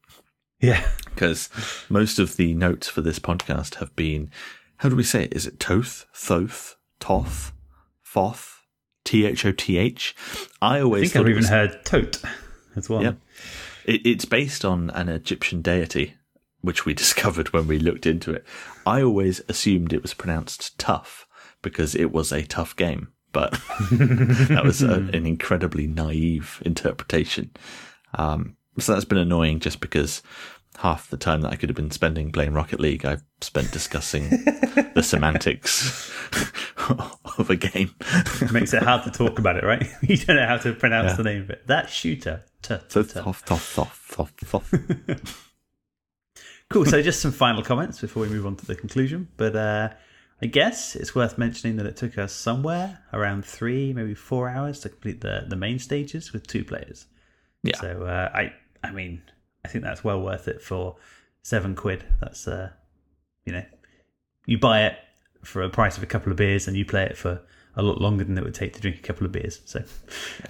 yeah, 0.61 0.87
Because 1.07 1.48
most 1.88 2.18
of 2.18 2.37
the 2.37 2.55
notes 2.55 2.88
for 2.88 3.01
this 3.01 3.18
podcast 3.18 3.77
have 3.77 3.94
been, 3.96 4.31
how 4.79 4.88
do 4.88 4.96
we 4.96 5.05
say 5.05 5.25
it? 5.25 5.33
Is 5.35 5.46
it 5.46 5.59
Toth, 5.59 6.07
Thoth, 6.14 6.77
Toth, 7.01 7.53
Foth, 8.03 8.61
T 9.05 9.25
H 9.25 9.46
O 9.46 9.53
T 9.53 9.79
H? 9.79 10.14
I 10.61 10.79
I 10.79 10.83
always 10.83 11.03
think 11.03 11.12
thought 11.12 11.20
I've 11.20 11.29
even 11.31 11.40
was 11.40 11.48
heard 11.48 11.85
tote 11.85 12.20
as 12.77 12.88
well. 12.90 13.03
Yep. 13.03 13.16
It, 13.85 14.07
it's 14.07 14.25
based 14.25 14.64
on 14.64 14.90
an 14.90 15.09
Egyptian 15.09 15.62
deity, 15.62 16.14
which 16.61 16.85
we 16.85 16.92
discovered 17.03 17.53
when 17.53 17.66
we 17.66 17.79
looked 17.79 18.05
into 18.07 18.33
it. 18.33 18.44
I 18.85 19.03
always 19.03 19.40
assumed 19.48 19.92
it 19.92 20.03
was 20.03 20.14
pronounced 20.14 20.79
tough 20.79 21.27
because 21.62 21.94
it 21.94 22.12
was 22.12 22.33
a 22.33 22.42
tough 22.42 22.77
game, 22.77 23.09
but 23.33 23.53
that 23.92 24.62
was 24.64 24.83
a, 24.83 24.92
an 24.94 25.27
incredibly 25.27 25.87
naive 25.87 26.62
interpretation. 26.66 27.51
Um, 28.14 28.57
so 28.79 28.92
that's 28.92 29.05
been 29.05 29.18
annoying 29.18 29.61
just 29.61 29.81
because 29.81 30.22
half 30.79 31.09
the 31.11 31.16
time 31.16 31.42
that 31.42 31.53
I 31.53 31.57
could 31.57 31.68
have 31.68 31.77
been 31.77 31.90
spending 31.90 32.33
playing 32.33 32.55
Rocket 32.55 32.81
League, 32.81 33.05
I've 33.05 33.22
spent 33.40 33.70
discussing 33.72 34.29
the 34.94 35.03
semantics 35.03 36.11
of 37.38 37.51
a 37.51 37.57
game. 37.57 37.94
Makes 38.53 38.72
it 38.75 38.83
hard 38.83 39.05
to 39.05 39.11
talk 39.11 39.38
about 39.38 39.57
it, 39.57 39.64
right? 39.64 39.87
you 40.03 40.16
don't 40.16 40.37
know 40.37 40.46
how 40.46 40.57
to 40.59 40.72
pronounce 40.75 41.11
Yeah. 41.12 41.16
the 41.16 41.22
name 41.25 41.42
of 41.42 41.51
it. 41.51 41.66
That 41.66 41.90
shooter. 41.90 42.44
T- 42.62 42.77
So 42.88 43.03
t- 43.03 43.09
t- 43.14 43.20
tough, 43.20 43.44
tough, 43.44 43.75
tough, 43.75 44.14
tough, 44.16 44.35
tough. 44.51 45.48
Cool. 46.70 46.87
So 46.87 47.03
just 47.03 47.20
some 47.20 47.33
final 47.33 47.62
comments 47.62 48.01
before 48.01 48.22
we 48.22 48.31
move 48.31 48.46
on 48.46 48.57
to 48.57 48.64
the 48.66 48.75
conclusion. 48.75 49.29
But 49.37 49.55
uh, 49.55 49.90
I 50.42 50.46
guess 50.46 50.96
it's 50.96 51.14
worth 51.14 51.38
mentioning 51.38 51.76
that 51.76 51.87
it 51.87 51.96
took 51.96 52.18
us 52.18 52.33
somewhere 52.33 52.98
around 53.12 53.44
three, 53.44 53.92
maybe 53.92 54.14
four 54.14 54.48
hours 54.48 54.81
to 54.81 54.88
complete 54.88 55.20
the, 55.20 55.44
the 55.48 55.55
main 55.57 55.78
stages 55.78 56.33
with 56.33 56.46
two 56.46 56.64
players. 56.64 57.07
Yeah. 57.62 57.81
So 57.81 58.05
uh, 58.05 58.31
I, 58.35 58.52
I 58.83 58.90
mean, 58.90 59.22
I 59.64 59.68
think 59.68 59.85
that's 59.85 60.02
well 60.02 60.20
worth 60.20 60.48
it 60.48 60.61
for 60.61 60.96
seven 61.42 61.76
quid. 61.76 62.05
That's 62.20 62.48
uh, 62.48 62.70
you 63.44 63.52
know, 63.52 63.64
you 64.46 64.59
buy 64.59 64.87
it 64.87 64.96
for 65.44 65.62
a 65.62 65.70
price 65.70 65.96
of 65.96 66.02
a 66.02 66.07
couple 66.07 66.33
of 66.33 66.38
beers, 66.38 66.66
and 66.66 66.76
you 66.76 66.85
play 66.85 67.05
it 67.05 67.16
for 67.16 67.40
a 67.76 67.83
lot 67.83 68.00
longer 68.00 68.24
than 68.24 68.37
it 68.37 68.44
would 68.44 68.55
take 68.55 68.72
to 68.74 68.81
drink 68.81 68.98
a 68.98 69.02
couple 69.02 69.24
of 69.24 69.33
beers. 69.33 69.61
So, 69.64 69.83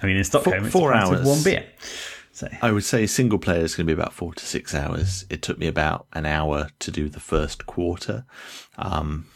I 0.01 0.05
mean, 0.05 0.17
in 0.17 0.23
Stockholm, 0.23 0.65
it's 0.65 0.73
four 0.73 0.91
the 0.91 0.97
of 0.97 1.03
hours. 1.03 1.27
one 1.27 1.43
beer. 1.43 1.65
So 2.31 2.47
I 2.63 2.71
would 2.71 2.83
say 2.83 3.05
single 3.05 3.37
player 3.37 3.61
is 3.61 3.75
going 3.75 3.85
to 3.85 3.95
be 3.95 3.99
about 3.99 4.11
four 4.11 4.33
to 4.33 4.43
six 4.43 4.73
hours. 4.73 5.23
It 5.29 5.43
took 5.43 5.59
me 5.59 5.67
about 5.67 6.07
an 6.13 6.25
hour 6.25 6.69
to 6.79 6.89
do 6.89 7.07
the 7.09 7.19
first 7.19 7.67
quarter. 7.67 8.25
Um, 8.79 9.27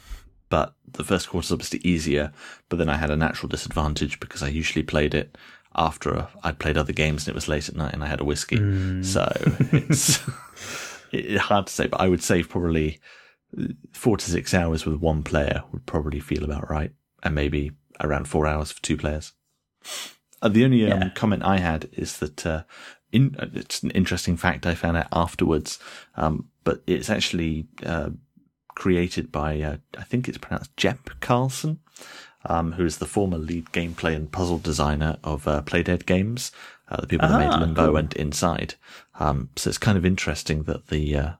but 0.49 0.73
the 0.89 1.03
first 1.03 1.29
quarter 1.29 1.45
is 1.45 1.51
obviously 1.51 1.79
easier, 1.83 2.31
but 2.69 2.77
then 2.77 2.89
I 2.89 2.97
had 2.97 3.09
a 3.11 3.17
natural 3.17 3.49
disadvantage 3.49 4.19
because 4.19 4.41
I 4.43 4.47
usually 4.47 4.83
played 4.83 5.13
it 5.13 5.37
after 5.75 6.27
I'd 6.43 6.59
played 6.59 6.77
other 6.77 6.93
games 6.93 7.23
and 7.27 7.33
it 7.33 7.35
was 7.35 7.47
late 7.47 7.69
at 7.69 7.75
night 7.75 7.93
and 7.93 8.03
I 8.03 8.07
had 8.07 8.21
a 8.21 8.25
whiskey. 8.25 8.57
So 9.03 9.31
it's 9.71 10.19
it's 11.11 11.41
hard 11.43 11.67
to 11.67 11.73
say, 11.73 11.87
but 11.87 12.01
I 12.01 12.07
would 12.07 12.23
say 12.23 12.43
probably 12.43 12.99
four 13.91 14.17
to 14.17 14.29
six 14.29 14.53
hours 14.53 14.85
with 14.85 14.95
one 14.97 15.23
player 15.23 15.63
would 15.71 15.85
probably 15.85 16.19
feel 16.19 16.43
about 16.43 16.69
right. 16.69 16.91
And 17.23 17.33
maybe 17.35 17.71
around 17.99 18.27
four 18.27 18.45
hours 18.47 18.71
for 18.71 18.81
two 18.81 18.97
players. 18.97 19.33
Uh, 20.41 20.49
the 20.49 20.63
only 20.63 20.89
um, 20.91 21.01
Yeah. 21.01 21.09
comment 21.09 21.43
I 21.43 21.57
had 21.57 21.89
is 21.93 22.17
that 22.19 22.45
uh, 22.45 22.63
in, 23.11 23.35
uh, 23.39 23.47
it's 23.53 23.81
an 23.83 23.91
interesting 23.91 24.37
fact 24.37 24.65
I 24.65 24.75
found 24.75 24.97
out 24.97 25.07
afterwards, 25.11 25.79
um, 26.15 26.49
but 26.63 26.83
it's 26.85 27.09
actually 27.09 27.67
uh, 27.83 28.11
created 28.77 29.31
by 29.31 29.59
uh, 29.59 29.77
I 29.97 30.03
think 30.03 30.27
it's 30.29 30.37
pronounced 30.37 30.77
Jep 30.77 31.09
Carlsen, 31.19 31.79
um, 32.45 32.73
who 32.73 32.85
is 32.85 32.99
the 32.99 33.07
former 33.07 33.39
lead 33.39 33.65
gameplay 33.71 34.15
and 34.15 34.31
puzzle 34.31 34.59
designer 34.59 35.17
of 35.23 35.47
uh, 35.47 35.63
Playdead 35.65 36.05
Games, 36.05 36.51
uh, 36.87 37.01
the 37.01 37.07
people 37.07 37.27
that 37.27 37.41
Ah, 37.41 37.49
made 37.57 37.59
Limbo 37.65 37.87
cool. 37.87 37.97
and 37.97 38.13
Inside. 38.13 38.75
Um, 39.19 39.49
so 39.55 39.69
it's 39.69 39.79
kind 39.79 39.97
of 39.97 40.05
interesting 40.05 40.63
that 40.63 40.87
the 40.89 41.15
uh, 41.17 41.31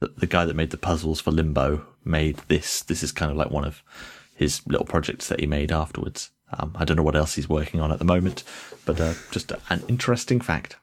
the, 0.00 0.08
the 0.18 0.26
guy 0.26 0.44
that 0.44 0.56
made 0.56 0.70
the 0.70 0.76
puzzles 0.76 1.20
for 1.20 1.30
Limbo 1.30 1.86
made 2.04 2.38
this. 2.48 2.82
This 2.82 3.04
is 3.04 3.12
kind 3.12 3.30
of 3.30 3.36
like 3.36 3.50
one 3.52 3.64
of 3.64 3.84
his 4.34 4.60
little 4.66 4.84
projects 4.86 5.28
that 5.28 5.38
he 5.40 5.46
made 5.46 5.70
afterwards. 5.70 6.30
Um, 6.58 6.72
I 6.76 6.84
don't 6.84 6.96
know 6.96 7.04
what 7.04 7.16
else 7.16 7.36
he's 7.36 7.48
working 7.48 7.80
on 7.80 7.92
at 7.92 8.00
the 8.00 8.04
moment, 8.04 8.42
but 8.84 9.00
uh, 9.00 9.14
just 9.30 9.52
an 9.70 9.82
interesting 9.88 10.40
fact 10.40 10.76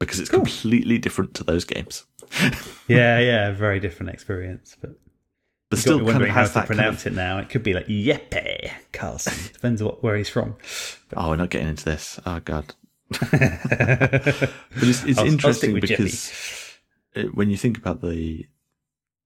because 0.00 0.18
it's 0.18 0.30
completely 0.30 0.98
different 0.98 1.32
to 1.34 1.44
those 1.44 1.64
games, 1.64 2.06
yeah, 2.88 3.20
yeah, 3.20 3.52
very 3.52 3.78
different 3.78 4.10
experience, 4.12 4.76
but. 4.80 4.90
But 5.72 5.78
still 5.78 5.98
kind 5.98 6.00
of 6.02 6.06
wondering 6.06 6.32
how 6.32 6.40
has 6.40 6.50
to 6.50 6.54
that 6.54 6.68
kind 6.68 6.76
pronounce 6.76 7.06
of. 7.06 7.12
it 7.12 7.16
now. 7.16 7.38
It 7.38 7.48
could 7.48 7.62
be 7.62 7.72
like 7.72 7.86
Yeppe 7.86 8.70
Carlsen. 8.92 9.52
Depends 9.54 9.82
what 9.82 10.02
where 10.02 10.16
he's 10.16 10.28
from. 10.28 10.56
Oh, 11.16 11.30
we're 11.30 11.36
not 11.36 11.48
getting 11.48 11.68
into 11.68 11.84
this. 11.84 12.20
Oh 12.26 12.40
god. 12.40 12.74
But 13.30 14.88
it's, 14.88 15.04
it's 15.04 15.18
I'll- 15.18 15.24
I'll 15.24 15.32
interesting 15.32 15.80
because 15.80 16.78
it, 17.14 17.34
when 17.34 17.48
you 17.48 17.56
think 17.56 17.78
about 17.78 18.02
the 18.02 18.46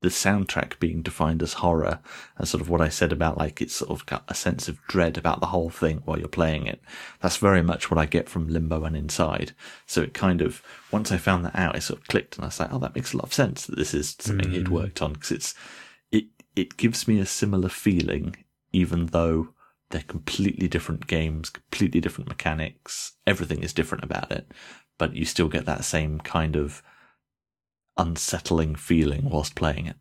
the 0.03 0.09
soundtrack 0.09 0.79
being 0.79 1.03
defined 1.03 1.43
as 1.43 1.55
horror 1.55 1.99
and 2.37 2.47
sort 2.47 2.61
of 2.61 2.69
what 2.69 2.81
I 2.81 2.89
said 2.89 3.11
about 3.11 3.39
like 3.39 3.61
it's 3.61 3.75
sort 3.75 3.91
of 3.91 4.07
got 4.07 4.23
a 4.29 4.35
sense 4.35 4.69
of 4.69 4.81
dread 4.87 5.19
about 5.19 5.41
the 5.41 5.47
whole 5.47 5.71
thing 5.71 6.03
while 6.05 6.19
you're 6.19 6.29
playing 6.29 6.69
it. 6.69 6.81
That's 7.21 7.39
very 7.39 7.63
much 7.63 7.91
what 7.91 7.99
I 7.99 8.07
get 8.07 8.29
from 8.29 8.49
Limbo 8.49 8.85
and 8.85 8.97
Inside. 8.97 9.53
So 9.87 10.03
it 10.03 10.15
kind 10.15 10.43
of 10.43 10.63
once 10.93 11.11
I 11.11 11.17
found 11.17 11.45
that 11.45 11.57
out, 11.57 11.75
it 11.75 11.83
sort 11.83 12.01
of 12.01 12.07
clicked 12.07 12.37
and 12.37 12.45
I 12.45 12.49
was 12.49 12.61
like, 12.61 12.73
oh, 12.73 12.79
that 12.79 12.95
makes 12.95 13.15
a 13.15 13.17
lot 13.17 13.25
of 13.25 13.35
sense 13.35 13.67
that 13.67 13.77
this 13.77 13.95
is 13.95 14.15
something 14.21 14.53
he'd 14.53 14.69
hmm. 14.69 14.75
worked 14.75 15.03
on 15.03 15.15
because 15.15 15.33
it's 15.33 15.55
it 16.57 16.77
gives 16.77 17.07
me 17.07 17.21
a 17.21 17.27
similar 17.27 17.69
feeling 17.69 18.35
even 18.73 19.07
though 19.07 19.49
they're 19.91 20.03
completely 20.03 20.67
different 20.67 21.07
games, 21.07 21.49
completely 21.51 22.01
different 22.01 22.29
mechanics. 22.29 23.13
Everything 23.27 23.63
is 23.63 23.73
different 23.73 24.03
about 24.03 24.33
it, 24.33 24.51
but 24.99 25.15
you 25.15 25.25
still 25.25 25.49
get 25.49 25.65
that 25.67 25.85
same 25.85 26.19
kind 26.21 26.57
of 26.57 26.83
unsettling 27.97 28.75
feeling 28.75 29.29
whilst 29.31 29.55
playing 29.55 29.87
it. 29.87 29.97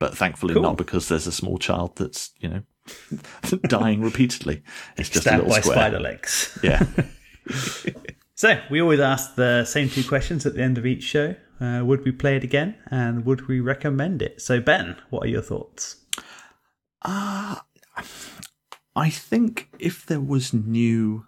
But 0.00 0.16
thankfully, 0.16 0.54
Cool. 0.54 0.62
not 0.62 0.76
because 0.78 1.08
there's 1.08 1.26
a 1.26 1.32
small 1.32 1.58
child 1.58 1.96
that's 1.96 2.32
you 2.40 2.48
know 2.48 2.62
dying 3.68 4.00
repeatedly. 4.00 4.62
It's 4.96 5.08
just 5.10 5.26
a 5.26 5.32
little 5.36 5.50
by 5.50 5.60
square. 5.60 5.76
spider 5.76 6.00
legs. 6.00 6.58
Yeah. 6.62 6.84
So 8.34 8.60
we 8.72 8.80
always 8.82 8.98
ask 8.98 9.36
the 9.36 9.64
same 9.64 9.88
two 9.88 10.02
questions 10.02 10.44
at 10.46 10.54
the 10.54 10.62
end 10.62 10.76
of 10.76 10.84
each 10.84 11.04
show. 11.04 11.36
Uh, 11.62 11.84
would 11.84 12.04
we 12.04 12.10
play 12.10 12.36
it 12.36 12.42
again, 12.42 12.74
and 12.90 13.24
would 13.24 13.46
we 13.46 13.60
recommend 13.60 14.20
it? 14.20 14.42
So 14.42 14.60
Ben, 14.60 14.96
what 15.10 15.24
are 15.24 15.28
your 15.28 15.42
thoughts? 15.42 16.04
Uh, 17.02 17.56
I 18.96 19.10
think 19.10 19.68
if 19.78 20.04
there 20.04 20.20
was 20.20 20.52
new 20.52 21.26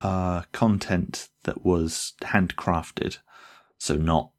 uh, 0.00 0.44
content 0.52 1.28
that 1.42 1.62
was 1.62 2.14
handcrafted, 2.22 3.18
so 3.78 3.96
not 3.96 4.30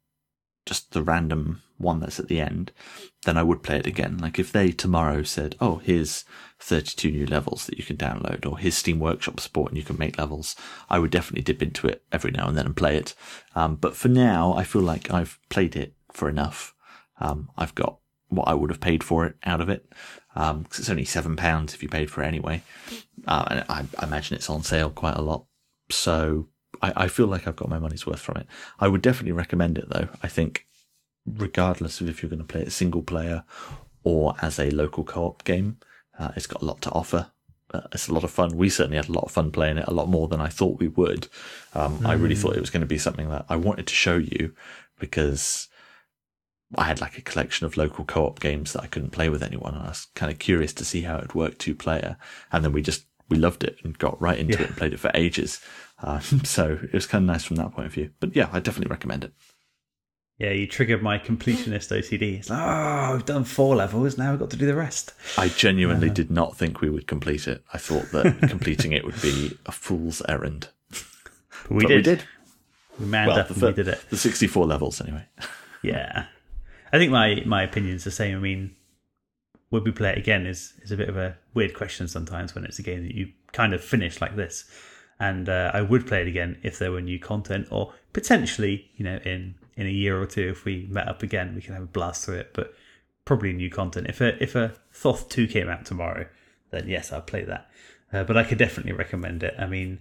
just 0.66 0.92
the 0.92 1.02
random 1.02 1.62
one 1.78 2.00
that's 2.00 2.20
at 2.20 2.28
the 2.28 2.40
end, 2.40 2.72
then 3.24 3.36
I 3.36 3.42
would 3.42 3.62
play 3.62 3.76
it 3.76 3.86
again. 3.86 4.18
Like 4.18 4.38
if 4.38 4.52
they 4.52 4.72
tomorrow 4.72 5.22
said, 5.22 5.56
"Oh, 5.60 5.76
here's 5.76 6.24
32 6.58 7.10
new 7.10 7.26
levels 7.26 7.66
that 7.66 7.78
you 7.78 7.84
can 7.84 7.96
download," 7.96 8.44
or 8.46 8.58
"Here's 8.58 8.76
Steam 8.76 8.98
Workshop 8.98 9.40
support 9.40 9.70
and 9.70 9.78
you 9.78 9.84
can 9.84 9.98
make 9.98 10.18
levels," 10.18 10.56
I 10.90 10.98
would 10.98 11.10
definitely 11.10 11.42
dip 11.42 11.62
into 11.62 11.86
it 11.86 12.02
every 12.12 12.30
now 12.30 12.48
and 12.48 12.56
then 12.56 12.66
and 12.66 12.76
play 12.76 12.96
it. 12.96 13.14
Um, 13.54 13.76
but 13.76 13.96
for 13.96 14.08
now, 14.08 14.54
I 14.54 14.64
feel 14.64 14.82
like 14.82 15.10
I've 15.10 15.38
played 15.48 15.76
it 15.76 15.94
for 16.12 16.28
enough. 16.28 16.74
Um, 17.20 17.50
I've 17.56 17.74
got 17.74 17.98
what 18.28 18.48
I 18.48 18.54
would 18.54 18.70
have 18.70 18.80
paid 18.80 19.04
for 19.04 19.24
it 19.24 19.36
out 19.44 19.60
of 19.60 19.68
it 19.68 19.86
um, 20.36 20.66
it's 20.66 20.90
only 20.90 21.06
seven 21.06 21.34
pounds 21.34 21.74
if 21.74 21.82
you 21.82 21.88
paid 21.88 22.10
for 22.10 22.22
it 22.22 22.26
anyway. 22.26 22.62
Uh, 23.26 23.46
and 23.50 23.64
I, 23.68 23.84
I 23.98 24.04
imagine 24.04 24.36
it's 24.36 24.50
on 24.50 24.62
sale 24.62 24.90
quite 24.90 25.16
a 25.16 25.22
lot, 25.22 25.46
so 25.90 26.48
I, 26.82 26.92
I 27.04 27.08
feel 27.08 27.26
like 27.26 27.46
I've 27.46 27.56
got 27.56 27.68
my 27.68 27.78
money's 27.78 28.06
worth 28.06 28.20
from 28.20 28.38
it. 28.38 28.46
I 28.78 28.88
would 28.88 29.02
definitely 29.02 29.32
recommend 29.32 29.78
it 29.78 29.88
though. 29.88 30.08
I 30.22 30.28
think 30.28 30.66
regardless 31.26 32.00
of 32.00 32.08
if 32.08 32.22
you're 32.22 32.30
going 32.30 32.40
to 32.40 32.44
play 32.44 32.62
it 32.62 32.72
single 32.72 33.02
player 33.02 33.44
or 34.04 34.34
as 34.40 34.58
a 34.58 34.70
local 34.70 35.04
co-op 35.04 35.44
game, 35.44 35.78
uh, 36.18 36.30
it's 36.36 36.46
got 36.46 36.62
a 36.62 36.64
lot 36.64 36.80
to 36.82 36.90
offer. 36.90 37.30
Uh, 37.74 37.80
it's 37.92 38.08
a 38.08 38.14
lot 38.14 38.24
of 38.24 38.30
fun. 38.30 38.56
We 38.56 38.68
certainly 38.68 38.96
had 38.96 39.08
a 39.08 39.12
lot 39.12 39.24
of 39.24 39.32
fun 39.32 39.50
playing 39.50 39.78
it, 39.78 39.88
a 39.88 39.92
lot 39.92 40.08
more 40.08 40.28
than 40.28 40.40
I 40.40 40.48
thought 40.48 40.78
we 40.78 40.88
would. 40.88 41.28
Um, 41.74 41.98
mm. 41.98 42.06
I 42.06 42.12
really 42.12 42.36
thought 42.36 42.56
it 42.56 42.60
was 42.60 42.70
going 42.70 42.82
to 42.82 42.86
be 42.86 42.98
something 42.98 43.28
that 43.28 43.44
I 43.48 43.56
wanted 43.56 43.88
to 43.88 43.94
show 43.94 44.16
you 44.16 44.54
because 45.00 45.68
I 46.76 46.84
had 46.84 47.00
like 47.00 47.18
a 47.18 47.22
collection 47.22 47.66
of 47.66 47.76
local 47.76 48.04
co-op 48.04 48.40
games 48.40 48.72
that 48.72 48.82
I 48.82 48.86
couldn't 48.86 49.10
play 49.10 49.28
with 49.28 49.42
anyone, 49.42 49.74
and 49.74 49.82
I 49.82 49.88
was 49.88 50.06
kind 50.14 50.32
of 50.32 50.38
curious 50.38 50.72
to 50.74 50.84
see 50.84 51.02
how 51.02 51.16
it 51.18 51.34
worked 51.34 51.58
two 51.58 51.74
player. 51.74 52.16
And 52.52 52.64
then 52.64 52.72
we 52.72 52.82
just 52.82 53.06
we 53.28 53.36
loved 53.36 53.64
it 53.64 53.78
and 53.82 53.98
got 53.98 54.20
right 54.20 54.38
into 54.38 54.54
yeah. 54.54 54.62
it 54.62 54.66
and 54.68 54.76
played 54.76 54.92
it 54.92 55.00
for 55.00 55.10
ages. 55.14 55.60
Um, 56.02 56.20
so 56.44 56.78
it 56.82 56.92
was 56.92 57.06
kind 57.06 57.22
of 57.22 57.26
nice 57.26 57.44
from 57.44 57.56
that 57.56 57.72
point 57.72 57.86
of 57.86 57.92
view. 57.92 58.10
But 58.20 58.34
yeah, 58.36 58.48
I 58.52 58.60
definitely 58.60 58.90
recommend 58.90 59.24
it. 59.24 59.32
Yeah, 60.38 60.50
you 60.50 60.66
triggered 60.66 61.02
my 61.02 61.18
completionist 61.18 61.96
OCD. 61.96 62.38
It's 62.38 62.50
like, 62.50 62.60
oh, 62.62 63.14
we've 63.14 63.24
done 63.24 63.44
four 63.44 63.74
levels, 63.74 64.18
now 64.18 64.32
we've 64.32 64.40
got 64.40 64.50
to 64.50 64.56
do 64.56 64.66
the 64.66 64.74
rest. 64.74 65.14
I 65.38 65.48
genuinely 65.48 66.10
uh, 66.10 66.12
did 66.12 66.30
not 66.30 66.56
think 66.56 66.82
we 66.82 66.90
would 66.90 67.06
complete 67.06 67.48
it. 67.48 67.64
I 67.72 67.78
thought 67.78 68.10
that 68.12 68.40
completing 68.50 68.92
it 68.92 69.04
would 69.04 69.20
be 69.22 69.56
a 69.64 69.72
fool's 69.72 70.20
errand. 70.28 70.68
But 70.90 71.70
we, 71.70 71.84
but 71.84 71.88
did. 71.88 71.96
we 71.96 72.02
did. 72.02 72.24
We 72.98 73.06
manned 73.06 73.28
well, 73.28 73.40
up 73.40 73.50
and 73.50 73.62
we 73.62 73.72
did 73.72 73.88
it. 73.88 74.04
The 74.10 74.16
64 74.18 74.66
levels, 74.66 75.00
anyway. 75.00 75.24
yeah. 75.82 76.26
I 76.92 76.98
think 76.98 77.10
my, 77.10 77.42
my 77.46 77.62
opinion's 77.62 78.04
the 78.04 78.10
same. 78.10 78.36
I 78.36 78.40
mean, 78.40 78.76
would 79.70 79.84
we 79.84 79.90
play 79.90 80.10
it 80.10 80.18
again 80.18 80.46
is, 80.46 80.74
is 80.82 80.92
a 80.92 80.96
bit 80.98 81.08
of 81.08 81.16
a 81.16 81.36
weird 81.56 81.74
question 81.74 82.06
sometimes 82.06 82.54
when 82.54 82.64
it's 82.64 82.78
a 82.78 82.82
game 82.82 83.02
that 83.02 83.14
you 83.14 83.32
kind 83.52 83.74
of 83.74 83.82
finish 83.82 84.20
like 84.20 84.36
this 84.36 84.70
and 85.18 85.48
uh, 85.48 85.70
I 85.72 85.82
would 85.82 86.06
play 86.06 86.22
it 86.22 86.28
again 86.28 86.58
if 86.62 86.78
there 86.78 86.92
were 86.92 87.00
new 87.00 87.18
content, 87.18 87.68
or 87.70 87.92
potentially, 88.12 88.90
you 88.96 89.04
know, 89.04 89.18
in 89.24 89.54
in 89.76 89.86
a 89.86 89.90
year 89.90 90.20
or 90.20 90.26
two, 90.26 90.48
if 90.50 90.64
we 90.64 90.86
met 90.90 91.08
up 91.08 91.22
again, 91.22 91.54
we 91.54 91.62
can 91.62 91.74
have 91.74 91.82
a 91.82 91.86
blast 91.86 92.24
through 92.24 92.36
it. 92.36 92.50
But 92.54 92.74
probably 93.24 93.52
new 93.52 93.70
content. 93.70 94.08
If 94.08 94.20
a 94.20 94.42
if 94.42 94.54
a 94.54 94.74
Thoth 94.92 95.28
two 95.28 95.46
came 95.46 95.68
out 95.68 95.86
tomorrow, 95.86 96.26
then 96.70 96.88
yes, 96.88 97.12
I'd 97.12 97.26
play 97.26 97.44
that. 97.44 97.70
Uh, 98.12 98.24
but 98.24 98.36
I 98.36 98.44
could 98.44 98.58
definitely 98.58 98.92
recommend 98.92 99.42
it. 99.42 99.54
I 99.58 99.66
mean, 99.66 100.00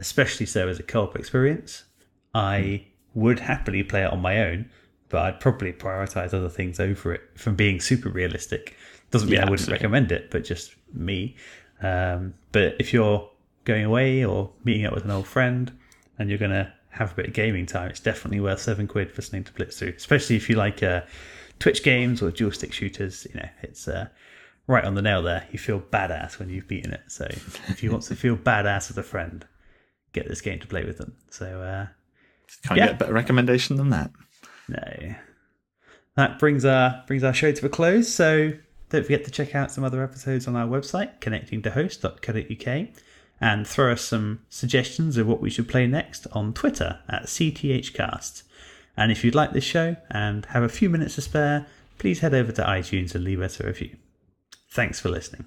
especially 0.00 0.46
so 0.46 0.68
as 0.68 0.78
a 0.78 0.84
co-op 0.84 1.16
experience, 1.16 1.84
I 2.34 2.86
would 3.14 3.40
happily 3.40 3.82
play 3.82 4.04
it 4.04 4.12
on 4.12 4.20
my 4.20 4.40
own, 4.42 4.70
but 5.08 5.22
I'd 5.22 5.40
probably 5.40 5.72
prioritize 5.72 6.34
other 6.34 6.48
things 6.48 6.78
over 6.78 7.14
it. 7.14 7.22
From 7.34 7.56
being 7.56 7.80
super 7.80 8.10
realistic, 8.10 8.76
doesn't 9.10 9.28
mean 9.28 9.36
yeah, 9.36 9.46
I 9.46 9.50
wouldn't 9.50 9.60
absolutely. 9.60 9.86
recommend 9.86 10.12
it, 10.12 10.30
but 10.30 10.44
just 10.44 10.74
me. 10.92 11.36
Um, 11.82 12.34
but 12.52 12.76
if 12.78 12.92
you're 12.92 13.28
going 13.64 13.84
away 13.84 14.24
or 14.24 14.50
meeting 14.64 14.86
up 14.86 14.94
with 14.94 15.04
an 15.04 15.10
old 15.10 15.26
friend 15.26 15.72
and 16.18 16.28
you're 16.28 16.38
going 16.38 16.50
to 16.50 16.72
have 16.90 17.12
a 17.12 17.14
bit 17.14 17.26
of 17.26 17.32
gaming 17.32 17.66
time, 17.66 17.90
it's 17.90 18.00
definitely 18.00 18.40
worth 18.40 18.60
seven 18.60 18.86
quid 18.86 19.12
for 19.12 19.22
something 19.22 19.44
to 19.44 19.52
blitz 19.52 19.78
through, 19.78 19.94
especially 19.96 20.36
if 20.36 20.50
you 20.50 20.56
like 20.56 20.82
uh, 20.82 21.02
Twitch 21.58 21.82
games 21.82 22.22
or 22.22 22.30
dual 22.30 22.52
stick 22.52 22.72
shooters. 22.72 23.26
You 23.32 23.40
know, 23.40 23.48
it's 23.62 23.88
uh, 23.88 24.08
right 24.66 24.84
on 24.84 24.94
the 24.94 25.02
nail 25.02 25.22
there. 25.22 25.46
You 25.52 25.58
feel 25.58 25.80
badass 25.80 26.38
when 26.38 26.48
you've 26.50 26.68
beaten 26.68 26.92
it. 26.92 27.02
So 27.08 27.24
if 27.68 27.82
you 27.82 27.90
want 27.90 28.02
to 28.04 28.16
feel 28.16 28.36
badass 28.36 28.88
with 28.88 28.98
a 28.98 29.02
friend, 29.02 29.46
get 30.12 30.28
this 30.28 30.40
game 30.40 30.58
to 30.60 30.66
play 30.66 30.84
with 30.84 30.98
them. 30.98 31.14
So 31.30 31.62
uh, 31.62 31.86
can't 32.66 32.78
yeah. 32.78 32.86
get 32.86 32.94
a 32.94 32.98
better 32.98 33.12
recommendation 33.12 33.76
than 33.76 33.90
that. 33.90 34.10
No. 34.68 35.14
That 36.16 36.38
brings 36.38 36.64
our 36.64 37.04
brings 37.06 37.22
our 37.22 37.32
show 37.32 37.52
to 37.52 37.66
a 37.66 37.68
close. 37.68 38.12
So 38.12 38.52
don't 38.90 39.02
forget 39.02 39.24
to 39.24 39.30
check 39.30 39.54
out 39.54 39.70
some 39.70 39.84
other 39.84 40.02
episodes 40.02 40.48
on 40.48 40.56
our 40.56 40.66
website, 40.66 41.18
connectingtohost.co.uk 41.20 42.88
and 43.40 43.66
throw 43.66 43.92
us 43.92 44.02
some 44.02 44.40
suggestions 44.48 45.16
of 45.16 45.26
what 45.26 45.40
we 45.40 45.50
should 45.50 45.68
play 45.68 45.86
next 45.86 46.26
on 46.32 46.52
Twitter 46.52 47.00
at 47.08 47.24
CTHcast. 47.24 48.42
And 48.96 49.12
if 49.12 49.24
you'd 49.24 49.34
like 49.34 49.52
this 49.52 49.64
show 49.64 49.96
and 50.10 50.44
have 50.46 50.64
a 50.64 50.68
few 50.68 50.90
minutes 50.90 51.14
to 51.14 51.20
spare, 51.20 51.66
please 51.98 52.20
head 52.20 52.34
over 52.34 52.50
to 52.52 52.62
iTunes 52.62 53.14
and 53.14 53.24
leave 53.24 53.40
us 53.40 53.60
a 53.60 53.66
review. 53.66 53.96
Thanks 54.70 54.98
for 54.98 55.08
listening. 55.08 55.46